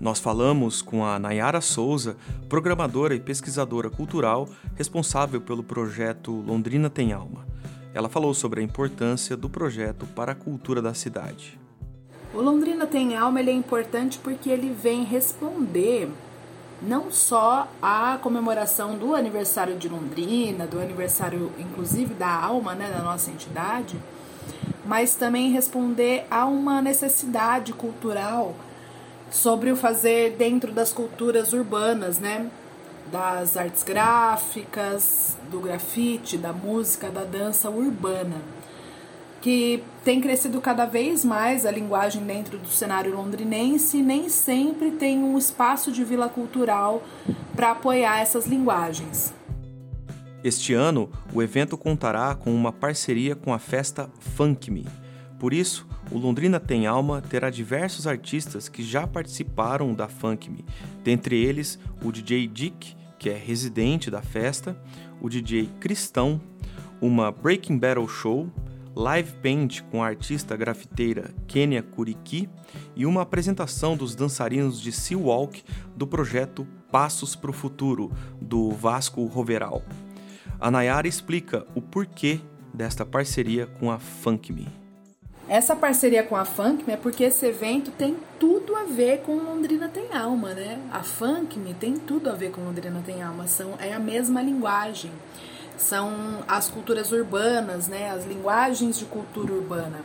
Nós 0.00 0.18
falamos 0.18 0.82
com 0.82 1.04
a 1.04 1.16
Nayara 1.16 1.60
Souza, 1.60 2.16
programadora 2.48 3.14
e 3.14 3.20
pesquisadora 3.20 3.88
cultural 3.88 4.48
responsável 4.74 5.40
pelo 5.40 5.62
projeto 5.62 6.32
Londrina 6.32 6.90
Tem 6.90 7.12
Alma. 7.12 7.46
Ela 7.94 8.08
falou 8.08 8.34
sobre 8.34 8.60
a 8.60 8.64
importância 8.64 9.36
do 9.36 9.48
projeto 9.48 10.06
para 10.06 10.32
a 10.32 10.34
cultura 10.34 10.82
da 10.82 10.92
cidade. 10.92 11.56
O 12.38 12.40
Londrina 12.40 12.86
Tem 12.86 13.16
Alma 13.16 13.40
ele 13.40 13.50
é 13.50 13.52
importante 13.52 14.16
porque 14.16 14.48
ele 14.48 14.72
vem 14.72 15.02
responder 15.02 16.08
não 16.80 17.10
só 17.10 17.66
à 17.82 18.16
comemoração 18.22 18.96
do 18.96 19.16
aniversário 19.16 19.76
de 19.76 19.88
Londrina, 19.88 20.64
do 20.64 20.78
aniversário 20.78 21.50
inclusive 21.58 22.14
da 22.14 22.32
alma 22.32 22.76
né, 22.76 22.92
da 22.96 23.02
nossa 23.02 23.32
entidade, 23.32 23.96
mas 24.86 25.16
também 25.16 25.50
responder 25.50 26.28
a 26.30 26.46
uma 26.46 26.80
necessidade 26.80 27.72
cultural 27.72 28.54
sobre 29.32 29.72
o 29.72 29.76
fazer 29.76 30.36
dentro 30.36 30.70
das 30.70 30.92
culturas 30.92 31.52
urbanas, 31.52 32.20
né? 32.20 32.48
Das 33.10 33.56
artes 33.56 33.82
gráficas, 33.82 35.36
do 35.50 35.58
grafite, 35.58 36.38
da 36.38 36.52
música, 36.52 37.10
da 37.10 37.24
dança 37.24 37.68
urbana 37.68 38.36
que 39.40 39.82
tem 40.04 40.20
crescido 40.20 40.60
cada 40.60 40.84
vez 40.84 41.24
mais 41.24 41.64
a 41.64 41.70
linguagem 41.70 42.22
dentro 42.24 42.58
do 42.58 42.68
cenário 42.68 43.14
londrinense 43.14 44.02
nem 44.02 44.28
sempre 44.28 44.90
tem 44.92 45.18
um 45.18 45.38
espaço 45.38 45.92
de 45.92 46.04
vila 46.04 46.28
cultural 46.28 47.02
para 47.54 47.72
apoiar 47.72 48.20
essas 48.20 48.46
linguagens. 48.46 49.32
Este 50.42 50.72
ano, 50.72 51.10
o 51.32 51.42
evento 51.42 51.76
contará 51.76 52.34
com 52.34 52.54
uma 52.54 52.72
parceria 52.72 53.34
com 53.34 53.52
a 53.52 53.58
festa 53.58 54.08
Funk 54.18 54.70
Me. 54.70 54.86
Por 55.38 55.52
isso, 55.52 55.86
o 56.10 56.18
Londrina 56.18 56.58
Tem 56.58 56.86
Alma 56.86 57.20
terá 57.20 57.50
diversos 57.50 58.06
artistas 58.06 58.68
que 58.68 58.82
já 58.82 59.06
participaram 59.06 59.94
da 59.94 60.08
Funk 60.08 60.48
Me, 60.50 60.64
dentre 61.04 61.36
eles 61.36 61.78
o 62.02 62.10
DJ 62.10 62.46
Dick, 62.46 62.96
que 63.18 63.28
é 63.28 63.36
residente 63.36 64.10
da 64.10 64.22
festa, 64.22 64.80
o 65.20 65.28
DJ 65.28 65.68
Cristão, 65.80 66.40
uma 67.00 67.30
Breaking 67.30 67.78
Battle 67.78 68.08
Show, 68.08 68.48
live 68.98 69.30
paint 69.34 69.82
com 69.92 70.02
a 70.02 70.08
artista 70.08 70.56
grafiteira 70.56 71.30
Kenia 71.46 71.84
Kuriki 71.84 72.50
e 72.96 73.06
uma 73.06 73.22
apresentação 73.22 73.96
dos 73.96 74.16
dançarinos 74.16 74.80
de 74.80 74.90
Sea 74.90 75.16
Walk 75.16 75.62
do 75.94 76.04
projeto 76.04 76.66
Passos 76.90 77.36
para 77.36 77.50
o 77.50 77.54
Futuro, 77.54 78.10
do 78.40 78.70
Vasco 78.70 79.24
Roveral. 79.26 79.84
A 80.58 80.68
Nayara 80.68 81.06
explica 81.06 81.64
o 81.76 81.80
porquê 81.80 82.40
desta 82.74 83.06
parceria 83.06 83.68
com 83.68 83.88
a 83.88 84.00
Funk 84.00 84.52
Me. 84.52 84.66
Essa 85.48 85.76
parceria 85.76 86.24
com 86.24 86.34
a 86.34 86.44
Funk 86.44 86.84
Me 86.84 86.94
é 86.94 86.96
porque 86.96 87.22
esse 87.22 87.46
evento 87.46 87.92
tem 87.92 88.16
tudo 88.40 88.74
a 88.74 88.82
ver 88.82 89.20
com 89.20 89.36
Londrina 89.36 89.88
Tem 89.88 90.12
Alma, 90.12 90.54
né? 90.54 90.80
A 90.90 91.04
Funk 91.04 91.56
Me 91.56 91.72
tem 91.72 91.94
tudo 91.94 92.30
a 92.30 92.34
ver 92.34 92.50
com 92.50 92.62
Londrina 92.62 93.00
Tem 93.06 93.22
Alma, 93.22 93.46
são, 93.46 93.74
é 93.78 93.92
a 93.92 94.00
mesma 94.00 94.42
linguagem 94.42 95.12
são 95.78 96.44
as 96.46 96.68
culturas 96.68 97.12
urbanas, 97.12 97.88
né, 97.88 98.10
as 98.10 98.24
linguagens 98.24 98.98
de 98.98 99.04
cultura 99.04 99.52
urbana. 99.52 100.00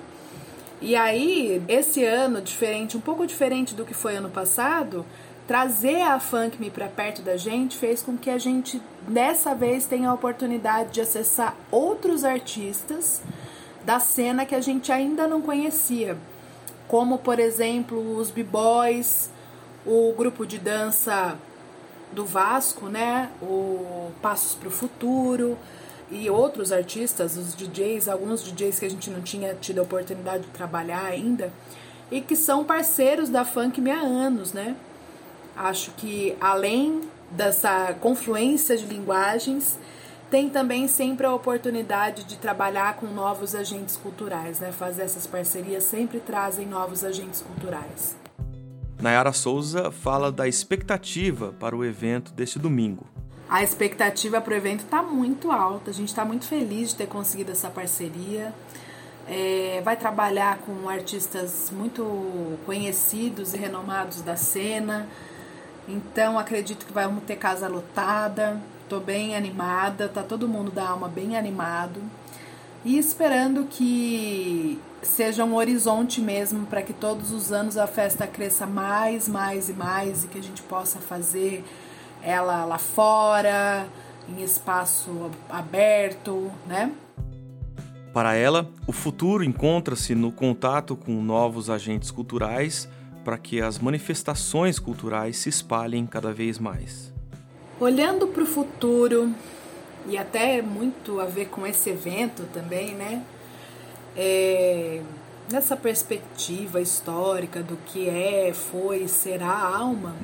E 0.82 0.96
aí, 0.96 1.64
esse 1.68 2.04
ano, 2.04 2.42
diferente, 2.42 2.98
um 2.98 3.02
pouco 3.02 3.26
diferente 3.26 3.74
do 3.74 3.86
que 3.86 3.94
foi 3.94 4.18
ano 4.18 4.30
passado, 4.30 5.06
trazer 5.48 6.02
a 6.02 6.20
Funk 6.20 6.60
Me 6.60 6.70
para 6.70 6.88
perto 6.88 7.22
da 7.22 7.38
gente 7.38 7.78
fez 7.78 8.02
com 8.02 8.18
que 8.18 8.30
a 8.30 8.38
gente 8.38 8.82
dessa 9.08 9.54
vez 9.54 9.86
tenha 9.86 10.10
a 10.10 10.14
oportunidade 10.14 10.92
de 10.92 11.02
acessar 11.02 11.56
outros 11.72 12.24
artistas 12.24 13.22
da 13.86 14.00
cena 14.00 14.46
que 14.46 14.56
a 14.56 14.62
gente 14.62 14.92
ainda 14.92 15.28
não 15.28 15.42
conhecia, 15.42 16.18
como 16.88 17.18
por 17.18 17.40
exemplo 17.40 18.18
os 18.18 18.30
B-Boys, 18.30 19.30
o 19.86 20.14
grupo 20.18 20.46
de 20.46 20.58
dança 20.58 21.38
do 22.14 22.26
Vasco, 22.26 22.88
né? 22.88 23.30
O 23.42 24.12
Passos 24.22 24.56
para 24.56 24.68
o 24.68 24.72
Futuro 24.72 25.58
e 26.12 26.30
outros 26.30 26.72
artistas, 26.72 27.38
os 27.38 27.56
DJs, 27.56 28.08
alguns 28.08 28.44
DJs 28.44 28.80
que 28.80 28.86
a 28.86 28.90
gente 28.90 29.10
não 29.10 29.22
tinha 29.22 29.54
tido 29.56 29.80
a 29.80 29.84
oportunidade 29.84 30.44
de 30.44 30.50
trabalhar 30.50 31.06
ainda 31.06 31.52
e 32.12 32.22
que 32.22 32.36
são 32.36 32.64
parceiros 32.64 33.30
da 33.30 33.44
Funk 33.44 33.82
Me 33.82 33.92
há 33.92 34.00
anos, 34.00 34.54
né? 34.54 34.76
Acho 35.56 35.92
que 35.92 36.36
além 36.40 37.02
dessa 37.32 37.96
confluência 38.00 38.78
de 38.78 38.86
linguagens, 38.86 39.78
tem 40.30 40.50
também 40.50 40.88
sempre 40.88 41.26
a 41.26 41.34
oportunidade 41.34 42.24
de 42.24 42.38
trabalhar 42.38 42.96
com 42.96 43.08
novos 43.08 43.56
agentes 43.56 43.98
culturais, 43.98 44.60
né? 44.60 44.72
Fazer 44.72 45.04
essas 45.04 45.28
parcerias 45.28 45.84
sempre 45.84 46.20
trazem 46.20 46.66
novos 46.68 47.04
agentes 47.04 47.42
culturais. 47.42 48.23
Nayara 49.04 49.34
Souza 49.34 49.92
fala 49.92 50.32
da 50.32 50.48
expectativa 50.48 51.54
para 51.60 51.76
o 51.76 51.84
evento 51.84 52.32
deste 52.32 52.58
domingo. 52.58 53.06
A 53.50 53.62
expectativa 53.62 54.40
para 54.40 54.54
o 54.54 54.56
evento 54.56 54.86
está 54.86 55.04
muito 55.04 55.52
alta, 55.52 55.92
a 55.92 55.94
gente 55.94 56.08
está 56.08 56.24
muito 56.24 56.46
feliz 56.46 56.92
de 56.92 56.96
ter 56.96 57.08
conseguido 57.08 57.52
essa 57.52 57.70
parceria. 57.70 58.54
É, 59.28 59.82
vai 59.84 59.98
trabalhar 59.98 60.60
com 60.60 60.88
artistas 60.88 61.70
muito 61.70 62.58
conhecidos 62.66 63.54
e 63.54 63.58
renomados 63.58 64.22
da 64.22 64.38
cena, 64.38 65.06
então 65.86 66.40
acredito 66.40 66.86
que 66.86 66.94
vamos 66.94 67.26
ter 67.26 67.36
casa 67.36 67.68
lotada. 67.68 68.58
Estou 68.84 69.02
bem 69.02 69.36
animada, 69.36 70.08
tá 70.08 70.24
todo 70.24 70.48
mundo 70.48 70.72
da 70.72 70.88
alma 70.88 71.10
bem 71.10 71.36
animado 71.36 72.02
e 72.86 72.98
esperando 72.98 73.66
que 73.66 74.80
seja 75.02 75.44
um 75.44 75.56
horizonte 75.56 76.22
mesmo 76.22 76.66
para 76.66 76.82
que 76.82 76.94
todos 76.94 77.32
os 77.32 77.52
anos 77.52 77.78
a 77.78 77.88
festa 77.88 78.26
cresça 78.28 78.66
mais, 78.66 79.28
mais 79.28 79.70
e 79.70 79.74
mais 79.74 80.24
e 80.24 80.28
que 80.28 80.40
a 80.40 80.44
gente 80.44 80.62
possa 80.64 81.00
fazer 81.00 81.64
ela 82.22 82.66
lá 82.66 82.78
fora, 82.78 83.86
em 84.30 84.42
espaço 84.44 85.32
aberto, 85.50 86.52
né? 86.68 86.92
Para 88.14 88.36
ela, 88.36 88.70
o 88.86 88.92
futuro 88.92 89.44
encontra-se 89.44 90.14
no 90.14 90.32
contato 90.32 90.96
com 90.96 91.22
novos 91.22 91.70
agentes 91.70 92.12
culturais 92.12 92.88
para 93.24 93.38
que 93.38 93.62
as 93.62 93.80
manifestações 93.80 94.78
culturais 94.78 95.38
se 95.38 95.50
espalhem 95.50 96.06
cada 96.06 96.32
vez 96.32 96.60
mais. 96.60 97.12
Olhando 97.80 98.28
para 98.28 98.44
o 98.44 98.46
futuro, 98.46 99.34
e 100.08 100.18
até 100.18 100.62
muito 100.62 101.20
a 101.20 101.26
ver 101.26 101.48
com 101.48 101.66
esse 101.66 101.90
evento 101.90 102.44
também, 102.54 102.94
né? 102.94 103.24
É, 104.16 105.02
nessa 105.52 105.76
perspectiva 105.76 106.80
histórica 106.82 107.62
do 107.62 107.78
que 107.78 108.10
é, 108.10 108.54
foi, 108.54 109.08
será 109.08 109.50
a 109.50 109.78
alma, 109.78 110.16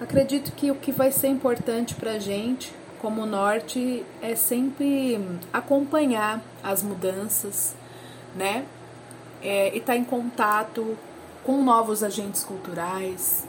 acredito 0.00 0.52
que 0.52 0.70
o 0.70 0.74
que 0.74 0.92
vai 0.92 1.10
ser 1.10 1.28
importante 1.28 1.94
para 1.94 2.12
a 2.12 2.18
gente, 2.18 2.72
como 3.00 3.24
norte, 3.24 4.04
é 4.20 4.34
sempre 4.34 5.20
acompanhar 5.52 6.42
as 6.62 6.82
mudanças, 6.82 7.74
né? 8.34 8.64
É, 9.40 9.72
e 9.74 9.78
estar 9.78 9.92
tá 9.92 9.96
em 9.96 10.04
contato 10.04 10.96
com 11.44 11.62
novos 11.62 12.02
agentes 12.02 12.42
culturais, 12.42 13.46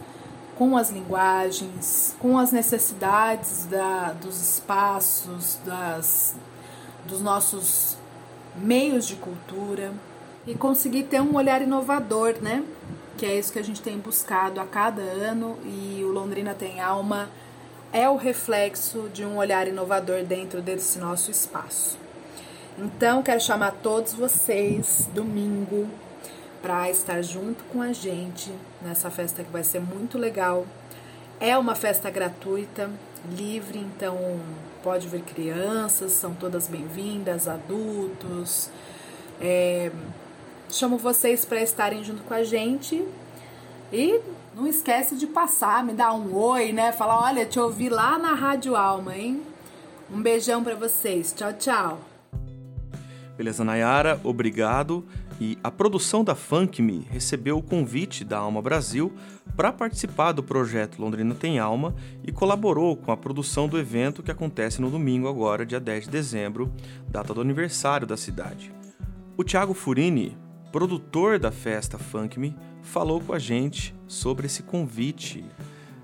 com 0.59 0.75
as 0.75 0.89
linguagens, 0.89 2.17
com 2.19 2.37
as 2.37 2.51
necessidades 2.51 3.63
da, 3.63 4.11
dos 4.11 4.41
espaços, 4.41 5.57
das, 5.65 6.35
dos 7.07 7.21
nossos 7.21 7.95
meios 8.57 9.07
de 9.07 9.15
cultura, 9.15 9.93
e 10.45 10.53
conseguir 10.53 11.03
ter 11.03 11.21
um 11.21 11.33
olhar 11.37 11.61
inovador, 11.61 12.35
né? 12.41 12.61
Que 13.17 13.25
é 13.25 13.39
isso 13.39 13.53
que 13.53 13.59
a 13.59 13.63
gente 13.63 13.81
tem 13.81 13.97
buscado 13.97 14.59
a 14.59 14.65
cada 14.65 15.01
ano 15.01 15.57
e 15.63 16.03
o 16.03 16.11
Londrina 16.11 16.53
tem 16.53 16.81
alma 16.81 17.29
é 17.93 18.09
o 18.09 18.17
reflexo 18.17 19.09
de 19.13 19.25
um 19.25 19.37
olhar 19.37 19.65
inovador 19.65 20.23
dentro 20.23 20.61
desse 20.61 20.99
nosso 20.99 21.31
espaço. 21.31 21.97
Então, 22.77 23.23
quero 23.23 23.39
chamar 23.39 23.71
todos 23.81 24.11
vocês 24.13 25.07
domingo 25.13 25.87
para 26.61 26.89
estar 26.89 27.21
junto 27.21 27.63
com 27.65 27.81
a 27.81 27.93
gente 27.93 28.51
nessa 28.81 29.09
festa 29.09 29.43
que 29.43 29.51
vai 29.51 29.63
ser 29.63 29.79
muito 29.79 30.17
legal. 30.17 30.65
É 31.39 31.57
uma 31.57 31.75
festa 31.75 32.09
gratuita, 32.09 32.89
livre, 33.31 33.79
então 33.79 34.39
pode 34.83 35.07
vir 35.07 35.21
crianças, 35.21 36.11
são 36.11 36.33
todas 36.33 36.67
bem-vindas, 36.67 37.47
adultos. 37.47 38.69
É, 39.39 39.91
chamo 40.69 40.97
vocês 40.97 41.45
para 41.45 41.61
estarem 41.61 42.03
junto 42.03 42.23
com 42.23 42.33
a 42.33 42.43
gente 42.43 43.05
e 43.91 44.19
não 44.55 44.67
esquece 44.67 45.15
de 45.15 45.27
passar, 45.27 45.83
me 45.83 45.93
dar 45.93 46.13
um 46.13 46.35
oi, 46.35 46.73
né? 46.73 46.91
Falar, 46.91 47.23
olha, 47.23 47.45
te 47.45 47.59
ouvi 47.59 47.89
lá 47.89 48.17
na 48.17 48.33
Rádio 48.33 48.75
Alma, 48.75 49.15
hein? 49.15 49.41
Um 50.11 50.21
beijão 50.21 50.63
para 50.63 50.75
vocês. 50.75 51.33
Tchau, 51.33 51.53
tchau. 51.53 51.99
Beleza, 53.37 53.63
Nayara, 53.63 54.19
obrigado. 54.23 55.05
E 55.39 55.57
a 55.63 55.71
produção 55.71 56.21
da 56.21 56.35
Funk 56.35 56.81
Me 56.81 57.07
recebeu 57.09 57.57
o 57.57 57.63
convite 57.63 58.25
da 58.25 58.39
Alma 58.39 58.61
Brasil 58.61 59.13
para 59.55 59.71
participar 59.71 60.33
do 60.33 60.43
projeto 60.43 61.01
Londrina 61.01 61.33
Tem 61.33 61.59
Alma 61.59 61.95
e 62.25 62.31
colaborou 62.31 62.97
com 62.97 63.11
a 63.11 63.17
produção 63.17 63.67
do 63.67 63.79
evento 63.79 64.21
que 64.21 64.31
acontece 64.31 64.81
no 64.81 64.91
domingo 64.91 65.29
agora, 65.29 65.65
dia 65.65 65.79
10 65.79 66.05
de 66.05 66.09
dezembro, 66.09 66.73
data 67.07 67.33
do 67.33 67.39
aniversário 67.39 68.05
da 68.05 68.17
cidade. 68.17 68.73
O 69.37 69.43
Thiago 69.43 69.73
Furini, 69.73 70.37
produtor 70.73 71.39
da 71.39 71.51
festa 71.51 71.97
Funk 71.97 72.37
Me, 72.37 72.53
falou 72.81 73.21
com 73.21 73.31
a 73.31 73.39
gente 73.39 73.95
sobre 74.07 74.47
esse 74.47 74.63
convite. 74.63 75.45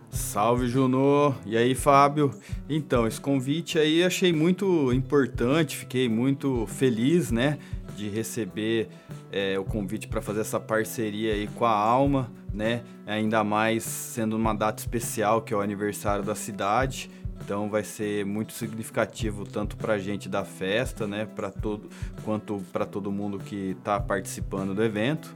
Salve, 0.10 0.68
Junô! 0.70 1.34
E 1.46 1.58
aí, 1.58 1.76
Fábio? 1.76 2.32
Então, 2.70 3.06
esse 3.06 3.20
convite 3.20 3.78
aí 3.78 4.02
achei 4.02 4.32
muito 4.32 4.94
importante, 4.94 5.76
fiquei 5.76 6.08
muito 6.08 6.66
feliz, 6.68 7.32
né, 7.32 7.60
de 7.96 8.10
receber 8.10 8.90
é, 9.32 9.58
o 9.58 9.64
convite 9.64 10.08
para 10.08 10.22
fazer 10.22 10.42
essa 10.42 10.60
parceria 10.60 11.34
aí 11.34 11.48
com 11.48 11.66
a 11.66 11.72
Alma, 11.72 12.32
né, 12.54 12.84
ainda 13.06 13.44
mais 13.44 13.84
sendo 13.84 14.36
uma 14.36 14.54
data 14.54 14.82
especial, 14.82 15.42
que 15.42 15.54
é 15.54 15.58
o 15.58 15.62
aniversário 15.62 16.24
da 16.24 16.36
cidade. 16.36 17.10
Então 17.44 17.70
vai 17.70 17.84
ser 17.84 18.26
muito 18.26 18.54
significativo 18.54 19.46
tanto 19.46 19.76
para 19.78 19.94
a 19.94 20.00
gente 20.00 20.30
da 20.30 20.44
festa, 20.44 21.06
né, 21.06 21.26
para 21.26 21.52
todo 21.52 21.90
quanto 22.24 22.62
para 22.72 22.86
todo 22.86 23.12
mundo 23.12 23.38
que 23.40 23.76
está 23.78 24.00
participando 24.00 24.74
do 24.74 24.84
evento 24.84 25.36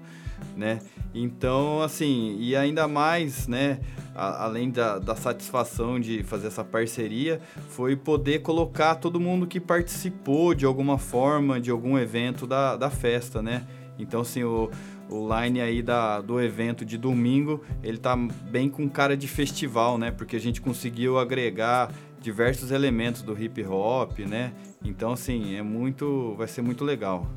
né? 0.56 0.80
Então, 1.14 1.82
assim, 1.82 2.38
e 2.40 2.56
ainda 2.56 2.88
mais, 2.88 3.48
né, 3.48 3.80
a, 4.16 4.44
além 4.44 4.70
da, 4.70 5.00
da 5.00 5.16
satisfação 5.16 6.00
de 6.00 6.24
fazer 6.24 6.48
essa 6.48 6.64
parceria, 6.64 7.42
foi 7.70 7.96
poder 7.96 8.40
colocar 8.40 8.96
todo 8.96 9.20
mundo 9.20 9.48
que 9.48 9.60
participou 9.60 10.54
de 10.54 10.66
alguma 10.66 10.98
forma, 10.98 11.60
de 11.60 11.72
algum 11.72 11.98
evento 11.98 12.46
da, 12.46 12.76
da 12.76 12.90
festa, 12.90 13.42
né? 13.42 13.66
Então, 13.98 14.22
assim, 14.22 14.44
o, 14.44 14.70
o 15.10 15.28
line 15.36 15.60
aí 15.60 15.82
da, 15.82 16.22
do 16.22 16.40
evento 16.40 16.86
de 16.86 16.98
domingo, 16.98 17.64
ele 17.84 17.98
tá 17.98 18.16
bem 18.16 18.70
com 18.70 18.88
cara 18.88 19.18
de 19.18 19.28
festival, 19.28 19.98
né? 19.98 20.12
Porque 20.12 20.36
a 20.36 20.40
gente 20.40 20.62
conseguiu 20.62 21.18
agregar 21.18 21.92
diversos 22.22 22.72
elementos 22.72 23.22
do 23.22 23.42
hip 23.42 23.64
hop, 23.66 24.20
né? 24.20 24.54
Então, 24.84 25.12
assim, 25.12 25.56
é 25.56 25.62
muito, 25.62 26.36
vai 26.38 26.48
ser 26.48 26.62
muito 26.62 26.86
legal. 26.86 27.28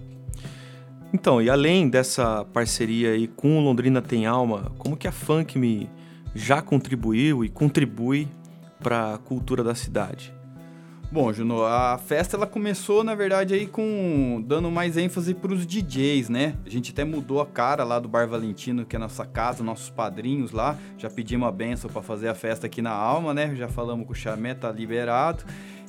Então, 1.13 1.43
e 1.43 1.51
além 1.51 1.89
dessa 1.89 2.45
parceria 2.55 3.11
aí 3.11 3.29
com 3.29 3.61
Londrina 3.61 4.01
Tem 4.01 4.25
Alma, 4.25 4.73
como 4.79 4.97
que 4.97 5.07
a 5.07 5.13
Funk 5.13 5.59
me 5.59 5.91
já 6.35 6.63
contribuiu 6.63 7.45
e 7.45 7.51
contribui 7.51 8.27
para 8.81 9.15
a 9.15 9.19
cultura 9.19 9.63
da 9.63 9.75
cidade? 9.75 10.35
Bom, 11.13 11.31
Juno, 11.31 11.63
a 11.63 11.99
festa 11.99 12.39
ela 12.39 12.47
começou, 12.47 13.05
na 13.05 13.15
verdade, 13.15 13.53
aí 13.53 13.67
com 13.67 14.43
dando 14.47 14.71
mais 14.71 14.97
ênfase 14.97 15.35
para 15.35 15.53
os 15.53 15.67
DJs, 15.67 16.31
né? 16.31 16.55
A 16.65 16.71
gente 16.71 16.91
até 16.91 17.05
mudou 17.05 17.39
a 17.39 17.45
cara 17.45 17.85
lá 17.85 17.99
do 17.99 18.09
Bar 18.09 18.27
Valentino, 18.27 18.87
que 18.87 18.97
é 18.97 18.99
a 18.99 19.01
nossa 19.01 19.27
casa, 19.27 19.63
nossos 19.63 19.91
padrinhos 19.91 20.53
lá. 20.53 20.79
Já 20.97 21.11
pedimos 21.11 21.47
a 21.47 21.53
benção 21.53 21.91
para 21.91 22.01
fazer 22.01 22.29
a 22.29 22.35
festa 22.35 22.67
aqui 22.67 22.81
na 22.81 22.93
Alma, 22.93 23.35
né? 23.35 23.55
Já 23.55 23.69
falamos 23.69 24.07
com 24.07 24.15
o 24.15 24.17
Chamé, 24.17 24.55
tá 24.55 24.73
liberado. 24.73 25.45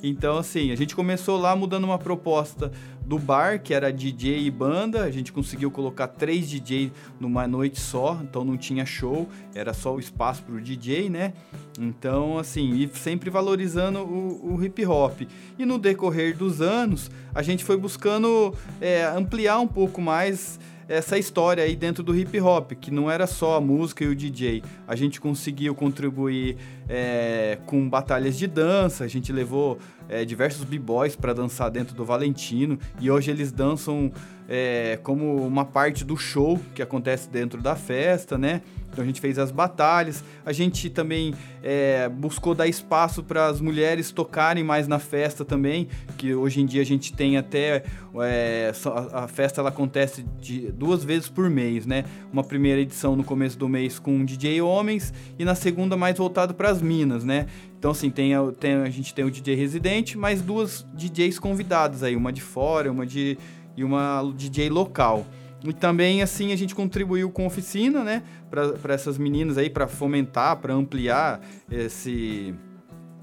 Então, 0.06 0.36
assim, 0.36 0.70
a 0.70 0.76
gente 0.76 0.94
começou 0.94 1.40
lá 1.40 1.56
mudando 1.56 1.84
uma 1.84 1.98
proposta 1.98 2.70
do 3.06 3.18
bar, 3.18 3.58
que 3.62 3.72
era 3.72 3.90
DJ 3.90 4.44
e 4.44 4.50
banda. 4.50 5.02
A 5.02 5.10
gente 5.10 5.32
conseguiu 5.32 5.70
colocar 5.70 6.08
três 6.08 6.46
DJ 6.46 6.92
numa 7.18 7.48
noite 7.48 7.80
só, 7.80 8.20
então 8.22 8.44
não 8.44 8.58
tinha 8.58 8.84
show, 8.84 9.26
era 9.54 9.72
só 9.72 9.94
o 9.94 9.98
espaço 9.98 10.42
para 10.42 10.56
o 10.56 10.60
DJ, 10.60 11.08
né? 11.08 11.32
Então, 11.80 12.36
assim, 12.36 12.74
e 12.74 12.88
sempre 12.98 13.30
valorizando 13.30 14.00
o, 14.00 14.56
o, 14.56 14.62
hip 14.62 14.84
hop. 14.84 15.22
E 15.58 15.64
no 15.64 15.78
decorrer 15.78 16.36
dos 16.36 16.60
anos, 16.60 17.10
a 17.34 17.42
gente 17.42 17.64
foi 17.64 17.78
buscando 17.78 18.54
é, 18.82 19.06
ampliar 19.06 19.58
um 19.58 19.66
pouco 19.66 20.02
mais 20.02 20.60
essa 20.88 21.18
história 21.18 21.64
aí 21.64 21.74
dentro 21.74 22.02
do 22.02 22.16
hip 22.16 22.38
hop, 22.40 22.72
que 22.72 22.90
não 22.90 23.10
era 23.10 23.26
só 23.26 23.56
a 23.56 23.60
música 23.60 24.04
e 24.04 24.08
o 24.08 24.14
DJ. 24.14 24.62
A 24.86 24.94
gente 24.94 25.20
conseguiu 25.20 25.74
contribuir 25.74 26.56
é, 26.88 27.58
com 27.66 27.88
batalhas 27.88 28.36
de 28.36 28.46
dança, 28.46 29.04
a 29.04 29.08
gente 29.08 29.32
levou 29.32 29.78
é, 30.08 30.24
diversos 30.24 30.64
b-boys 30.64 31.16
para 31.16 31.32
dançar 31.32 31.70
dentro 31.70 31.94
do 31.94 32.04
Valentino 32.04 32.78
e 33.00 33.10
hoje 33.10 33.30
eles 33.30 33.52
dançam 33.52 34.12
é, 34.48 34.98
como 35.02 35.46
uma 35.46 35.64
parte 35.64 36.04
do 36.04 36.16
show 36.16 36.60
que 36.74 36.82
acontece 36.82 37.28
dentro 37.28 37.60
da 37.60 37.74
festa, 37.74 38.36
né? 38.36 38.62
Então 38.92 39.02
a 39.02 39.06
gente 39.06 39.20
fez 39.20 39.40
as 39.40 39.50
batalhas, 39.50 40.22
a 40.46 40.52
gente 40.52 40.88
também 40.88 41.34
é, 41.64 42.08
buscou 42.08 42.54
dar 42.54 42.68
espaço 42.68 43.24
para 43.24 43.46
as 43.46 43.60
mulheres 43.60 44.12
tocarem 44.12 44.62
mais 44.62 44.86
na 44.86 45.00
festa 45.00 45.44
também, 45.44 45.88
que 46.16 46.32
hoje 46.32 46.60
em 46.60 46.66
dia 46.66 46.80
a 46.80 46.84
gente 46.84 47.12
tem 47.12 47.36
até 47.36 47.82
é, 48.22 48.72
a 49.12 49.26
festa 49.26 49.60
ela 49.60 49.70
acontece 49.70 50.24
de 50.40 50.70
duas 50.70 51.02
vezes 51.02 51.28
por 51.28 51.50
mês, 51.50 51.86
né? 51.86 52.04
Uma 52.32 52.44
primeira 52.44 52.80
edição 52.80 53.16
no 53.16 53.24
começo 53.24 53.58
do 53.58 53.68
mês 53.68 53.98
com 53.98 54.24
DJ 54.24 54.62
homens 54.62 55.12
e 55.36 55.44
na 55.44 55.56
segunda 55.56 55.96
mais 55.96 56.16
voltado 56.16 56.54
para 56.54 56.70
as 56.70 56.80
minas, 56.80 57.24
né? 57.24 57.46
Então, 57.84 57.92
assim, 57.92 58.08
tem, 58.08 58.32
tem, 58.58 58.76
a 58.76 58.88
gente 58.88 59.12
tem 59.12 59.26
o 59.26 59.30
DJ 59.30 59.54
residente, 59.56 60.16
mais 60.16 60.40
duas 60.40 60.86
DJs 60.94 61.38
convidadas 61.38 62.02
aí, 62.02 62.16
uma 62.16 62.32
de 62.32 62.40
fora 62.40 62.90
uma 62.90 63.04
de, 63.04 63.36
e 63.76 63.84
uma 63.84 64.22
DJ 64.34 64.70
local. 64.70 65.26
E 65.62 65.70
também, 65.70 66.22
assim, 66.22 66.50
a 66.50 66.56
gente 66.56 66.74
contribuiu 66.74 67.30
com 67.30 67.44
oficina, 67.44 68.02
né, 68.02 68.22
para 68.48 68.94
essas 68.94 69.18
meninas 69.18 69.58
aí, 69.58 69.68
para 69.68 69.86
fomentar, 69.86 70.56
para 70.56 70.72
ampliar 70.72 71.42
esse 71.70 72.54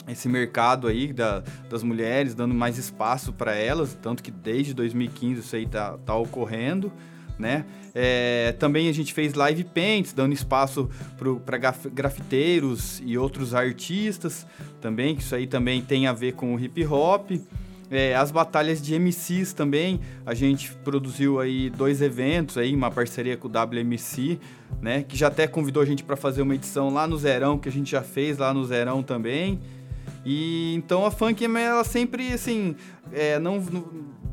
esse 0.07 0.29
mercado 0.29 0.87
aí 0.87 1.11
da, 1.11 1.41
das 1.67 1.81
mulheres, 1.81 2.35
dando 2.35 2.53
mais 2.53 2.77
espaço 2.77 3.33
para 3.33 3.55
elas, 3.55 3.97
tanto 3.99 4.21
que 4.21 4.29
desde 4.29 4.75
2015 4.75 5.39
isso 5.39 5.55
aí 5.55 5.65
tá, 5.65 5.97
tá 6.05 6.15
ocorrendo 6.15 6.93
né? 7.41 7.65
É, 7.93 8.53
também 8.53 8.87
a 8.87 8.93
gente 8.93 9.13
fez 9.13 9.33
live 9.33 9.65
paints, 9.65 10.13
dando 10.13 10.33
espaço 10.33 10.89
para 11.45 11.57
grafiteiros 11.89 13.01
e 13.05 13.17
outros 13.17 13.53
artistas 13.53 14.47
também, 14.79 15.15
que 15.15 15.21
isso 15.21 15.35
aí 15.35 15.47
também 15.47 15.81
tem 15.81 16.07
a 16.07 16.13
ver 16.13 16.33
com 16.33 16.55
o 16.55 16.59
hip 16.59 16.85
hop. 16.85 17.31
É, 17.89 18.15
as 18.15 18.31
batalhas 18.31 18.81
de 18.81 18.97
MCs 18.97 19.51
também, 19.51 19.99
a 20.25 20.33
gente 20.33 20.71
produziu 20.75 21.41
aí 21.41 21.69
dois 21.69 22.01
eventos 22.01 22.57
aí, 22.57 22.73
uma 22.73 22.89
parceria 22.89 23.35
com 23.35 23.49
o 23.49 23.51
WMC, 23.51 24.39
né? 24.81 25.03
Que 25.03 25.17
já 25.17 25.27
até 25.27 25.45
convidou 25.45 25.83
a 25.83 25.85
gente 25.85 26.01
para 26.01 26.15
fazer 26.15 26.41
uma 26.41 26.55
edição 26.55 26.89
lá 26.89 27.05
no 27.05 27.17
Zerão, 27.17 27.57
que 27.57 27.67
a 27.67 27.71
gente 27.71 27.91
já 27.91 28.01
fez 28.01 28.37
lá 28.37 28.53
no 28.53 28.63
Zerão 28.63 29.03
também. 29.03 29.59
E 30.25 30.73
então 30.75 31.05
a 31.05 31.11
funk 31.11 31.43
ela 31.43 31.83
sempre 31.83 32.31
assim, 32.31 32.75
é, 33.11 33.37
não, 33.39 33.59
não 33.59 33.83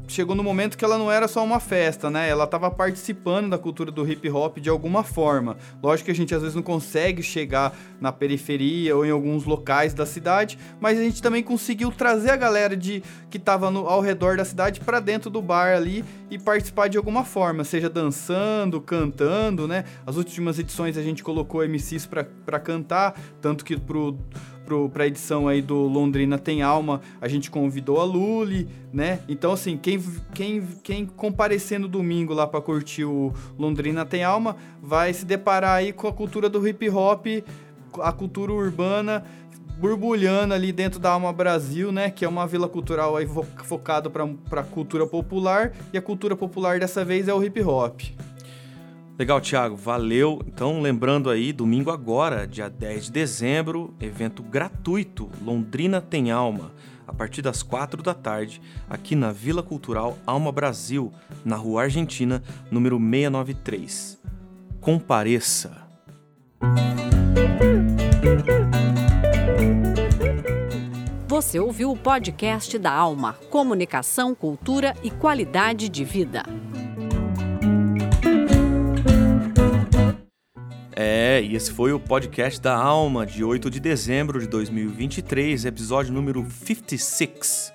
chegou 0.09 0.35
no 0.35 0.43
momento 0.43 0.77
que 0.77 0.85
ela 0.85 0.99
não 0.99 1.11
era 1.11 1.29
só 1.29 1.45
uma 1.45 1.61
festa, 1.61 2.11
né? 2.11 2.29
Ela 2.29 2.45
estava 2.45 2.71
participando 2.71 3.51
da 3.51 3.59
cultura 3.59 3.91
do 3.91 4.11
hip 4.11 4.29
hop 4.31 4.59
de 4.59 4.69
alguma 4.69 5.05
forma. 5.05 5.57
Lógico 5.83 6.07
que 6.07 6.11
a 6.11 6.15
gente 6.15 6.35
às 6.35 6.41
vezes 6.41 6.55
não 6.55 6.63
consegue 6.63 7.23
chegar 7.23 7.77
na 8.01 8.11
periferia 8.11 8.97
ou 8.97 9.05
em 9.05 9.11
alguns 9.11 9.45
locais 9.45 9.93
da 9.95 10.07
cidade, 10.07 10.59
mas 10.81 10.99
a 10.99 11.03
gente 11.03 11.23
também 11.23 11.43
conseguiu 11.43 11.93
trazer 11.93 12.31
a 12.31 12.37
galera 12.37 12.77
de 12.77 13.03
que 13.31 13.37
estava 13.37 13.69
ao 13.69 14.01
redor 14.01 14.37
da 14.37 14.45
cidade 14.45 14.81
para 14.81 15.01
dentro 15.01 15.31
do 15.31 15.43
bar 15.43 15.77
ali 15.77 16.05
e 16.31 16.39
participar 16.39 16.89
de 16.89 16.97
alguma 16.97 17.25
forma, 17.25 17.65
seja 17.65 17.89
dançando, 17.89 18.81
cantando, 18.81 19.69
né? 19.69 19.85
As 20.07 20.17
últimas 20.17 20.59
edições 20.59 20.97
a 20.97 21.03
gente 21.03 21.23
colocou 21.23 21.63
MCs 21.63 22.07
para 22.07 22.61
cantar, 22.61 23.19
tanto 23.41 23.65
que 23.65 23.77
pro 23.77 24.19
para 24.93 25.05
a 25.05 25.07
edição 25.07 25.49
aí 25.49 25.63
do 25.63 25.77
Londrina 25.87 26.39
Tem 26.39 26.63
Alma, 26.63 27.01
a 27.21 27.29
gente 27.29 27.51
convidou 27.51 28.01
a 28.01 28.05
Luli, 28.05 28.69
né? 28.93 29.21
Então, 29.29 29.53
assim, 29.53 29.77
quem, 29.77 30.03
quem, 30.35 30.63
quem 30.83 31.07
comparecer 31.07 31.81
no 31.81 31.89
domingo 31.89 32.35
lá 32.35 32.47
para 32.47 32.61
curtir 32.61 33.05
o 33.05 33.33
Londrina 33.59 34.05
Tem 34.05 34.25
Alma, 34.25 34.57
vai 34.83 35.13
se 35.13 35.25
deparar 35.25 35.77
aí 35.77 35.93
com 35.93 36.07
a 36.07 36.13
cultura 36.13 36.49
do 36.49 36.67
hip 36.67 36.89
hop, 36.91 37.27
a 38.01 38.13
cultura 38.13 38.53
urbana 38.53 39.25
borbulhando 39.79 40.53
ali 40.53 40.73
dentro 40.73 40.99
da 40.99 41.11
Alma 41.11 41.33
Brasil, 41.33 41.93
né? 41.93 42.11
Que 42.11 42.25
é 42.25 42.29
uma 42.29 42.47
vila 42.47 42.69
cultural 42.69 43.17
aí 43.17 43.27
focado 43.65 44.11
para 44.11 44.63
cultura 44.65 45.07
popular. 45.07 45.73
E 45.93 45.99
a 45.99 46.03
cultura 46.03 46.37
popular 46.37 46.81
dessa 46.81 47.05
vez 47.05 47.29
é 47.29 47.35
o 47.35 47.43
hip 47.43 47.61
hop. 47.63 48.01
Legal, 49.19 49.41
Thiago, 49.41 49.75
valeu. 49.75 50.41
Então, 50.47 50.81
lembrando 50.81 51.29
aí, 51.29 51.53
domingo 51.53 51.91
agora, 51.91 52.47
dia 52.47 52.71
10 52.71 53.07
de 53.07 53.11
dezembro, 53.11 53.93
evento 53.99 54.45
gratuito 54.45 55.29
Londrina 55.45 56.01
Tem 56.01 56.31
Alma, 56.31 56.71
a 57.05 57.13
partir 57.13 57.43
das 57.43 57.61
4 57.61 58.01
da 58.01 58.15
tarde, 58.15 58.63
aqui 58.89 59.17
na 59.17 59.33
Vila 59.33 59.61
Cultural 59.61 60.17
Alma 60.25 60.53
Brasil, 60.53 61.13
na 61.45 61.57
Rua 61.57 61.83
Argentina, 61.83 62.41
número 62.71 62.97
693. 62.97 64.21
Compareça. 64.81 65.89
Você 71.27 71.59
ouviu 71.59 71.91
o 71.91 71.97
podcast 71.97 72.79
da 72.79 72.93
Alma, 72.93 73.33
Comunicação, 73.51 74.33
Cultura 74.33 74.95
e 75.03 75.11
Qualidade 75.11 75.89
de 75.89 76.05
Vida. 76.05 76.45
É, 81.01 81.41
e 81.41 81.55
esse 81.55 81.71
foi 81.71 81.93
o 81.93 82.01
podcast 82.01 82.61
da 82.61 82.77
Alma 82.77 83.25
de 83.25 83.45
8 83.45 83.71
de 83.71 83.79
dezembro 83.79 84.41
de 84.41 84.49
2023, 84.49 85.65
episódio 85.65 86.13
número 86.13 86.45
56. 86.51 87.73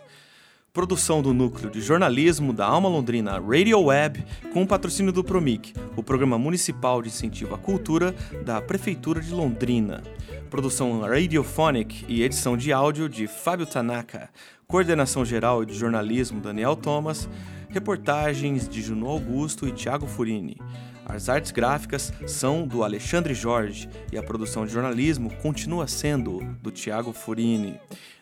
Produção 0.74 1.22
do 1.22 1.34
Núcleo 1.34 1.72
de 1.72 1.80
Jornalismo 1.80 2.52
da 2.52 2.66
Alma 2.66 2.90
Londrina 2.90 3.40
Radio 3.40 3.80
Web, 3.80 4.26
com 4.52 4.64
o 4.64 4.68
patrocínio 4.68 5.14
do 5.14 5.24
Promic, 5.24 5.74
o 5.96 6.04
Programa 6.04 6.38
Municipal 6.38 7.02
de 7.02 7.08
Incentivo 7.08 7.56
à 7.56 7.58
Cultura 7.58 8.14
da 8.44 8.62
Prefeitura 8.62 9.22
de 9.22 9.34
Londrina. 9.34 10.04
Produção 10.50 11.00
Radiophonic 11.00 12.04
e 12.10 12.24
edição 12.24 12.58
de 12.58 12.74
áudio 12.74 13.08
de 13.08 13.26
Fábio 13.26 13.66
Tanaka. 13.66 14.30
Coordenação 14.68 15.24
geral 15.24 15.64
de 15.64 15.74
jornalismo 15.74 16.42
Daniel 16.42 16.76
Thomas. 16.76 17.30
Reportagens 17.70 18.68
de 18.68 18.82
Juno 18.82 19.08
Augusto 19.08 19.66
e 19.66 19.72
Tiago 19.72 20.08
Furini. 20.08 20.58
As 21.06 21.30
artes 21.30 21.52
gráficas 21.52 22.14
são 22.26 22.66
do 22.66 22.84
Alexandre 22.84 23.34
Jorge 23.34 23.90
e 24.12 24.18
a 24.18 24.24
produção 24.24 24.66
de 24.66 24.72
jornalismo 24.72 25.32
continua 25.42 25.88
sendo 25.88 26.40
do 26.62 26.72
Tiago 26.72 27.12
Furini. 27.12 27.80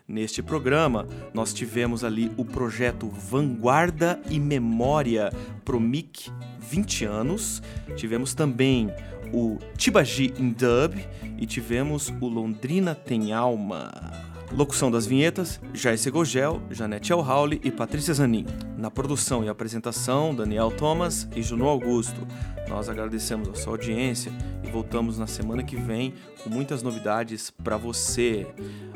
Neste 0.07 0.43
programa, 0.43 1.07
nós 1.33 1.53
tivemos 1.53 2.03
ali 2.03 2.31
o 2.35 2.43
projeto 2.43 3.07
Vanguarda 3.07 4.19
e 4.29 4.39
Memória 4.39 5.31
Promic 5.63 6.29
20 6.59 7.05
anos. 7.05 7.61
Tivemos 7.95 8.33
também 8.33 8.93
o 9.31 9.57
Tibagi 9.77 10.33
in 10.37 10.51
Dub 10.51 10.95
e 11.37 11.45
tivemos 11.45 12.11
o 12.19 12.27
Londrina 12.27 12.93
Tem 12.93 13.31
Alma. 13.31 14.30
Locução 14.53 14.91
das 14.91 15.05
vinhetas, 15.05 15.61
Jair 15.73 15.97
Segogel, 15.97 16.61
Janete 16.69 17.13
Elhauli 17.13 17.61
e 17.63 17.71
Patrícia 17.71 18.13
Zanin. 18.13 18.45
Na 18.77 18.91
produção 18.91 19.43
e 19.43 19.49
apresentação, 19.49 20.35
Daniel 20.35 20.69
Thomas 20.69 21.27
e 21.33 21.41
Juno 21.41 21.67
Augusto. 21.67 22.27
Nós 22.67 22.89
agradecemos 22.89 23.47
a 23.47 23.55
sua 23.55 23.73
audiência 23.73 24.31
e 24.61 24.69
voltamos 24.69 25.17
na 25.17 25.25
semana 25.25 25.63
que 25.63 25.77
vem 25.77 26.13
com 26.43 26.49
muitas 26.49 26.83
novidades 26.83 27.49
para 27.49 27.77
você. 27.77 28.45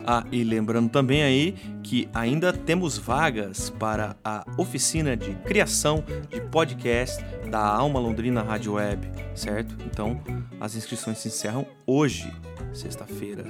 Ah, 0.06 0.26
e 0.30 0.44
lembrando 0.44 0.90
também 0.90 1.24
aí 1.24 1.54
que 1.82 2.10
ainda 2.14 2.52
temos 2.52 2.98
vagas 2.98 3.70
para 3.70 4.18
a 4.24 4.46
oficina 4.58 5.16
de 5.16 5.36
criação 5.36 6.04
de 6.30 6.42
podcast 6.42 7.24
da 7.50 7.66
Alma 7.66 8.00
Londrina 8.00 8.44
Rádio 8.44 8.74
Web, 8.74 9.10
certo? 9.34 9.74
Então, 9.86 10.22
as 10.60 10.76
inscrições 10.76 11.18
se 11.20 11.30
encerram 11.30 11.66
hoje, 11.88 12.30
sexta-feira. 12.74 13.46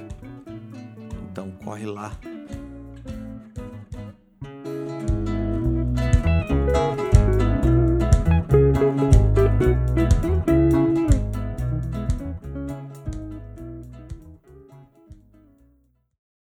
Então 1.36 1.50
corre 1.62 1.84
lá. 1.84 2.12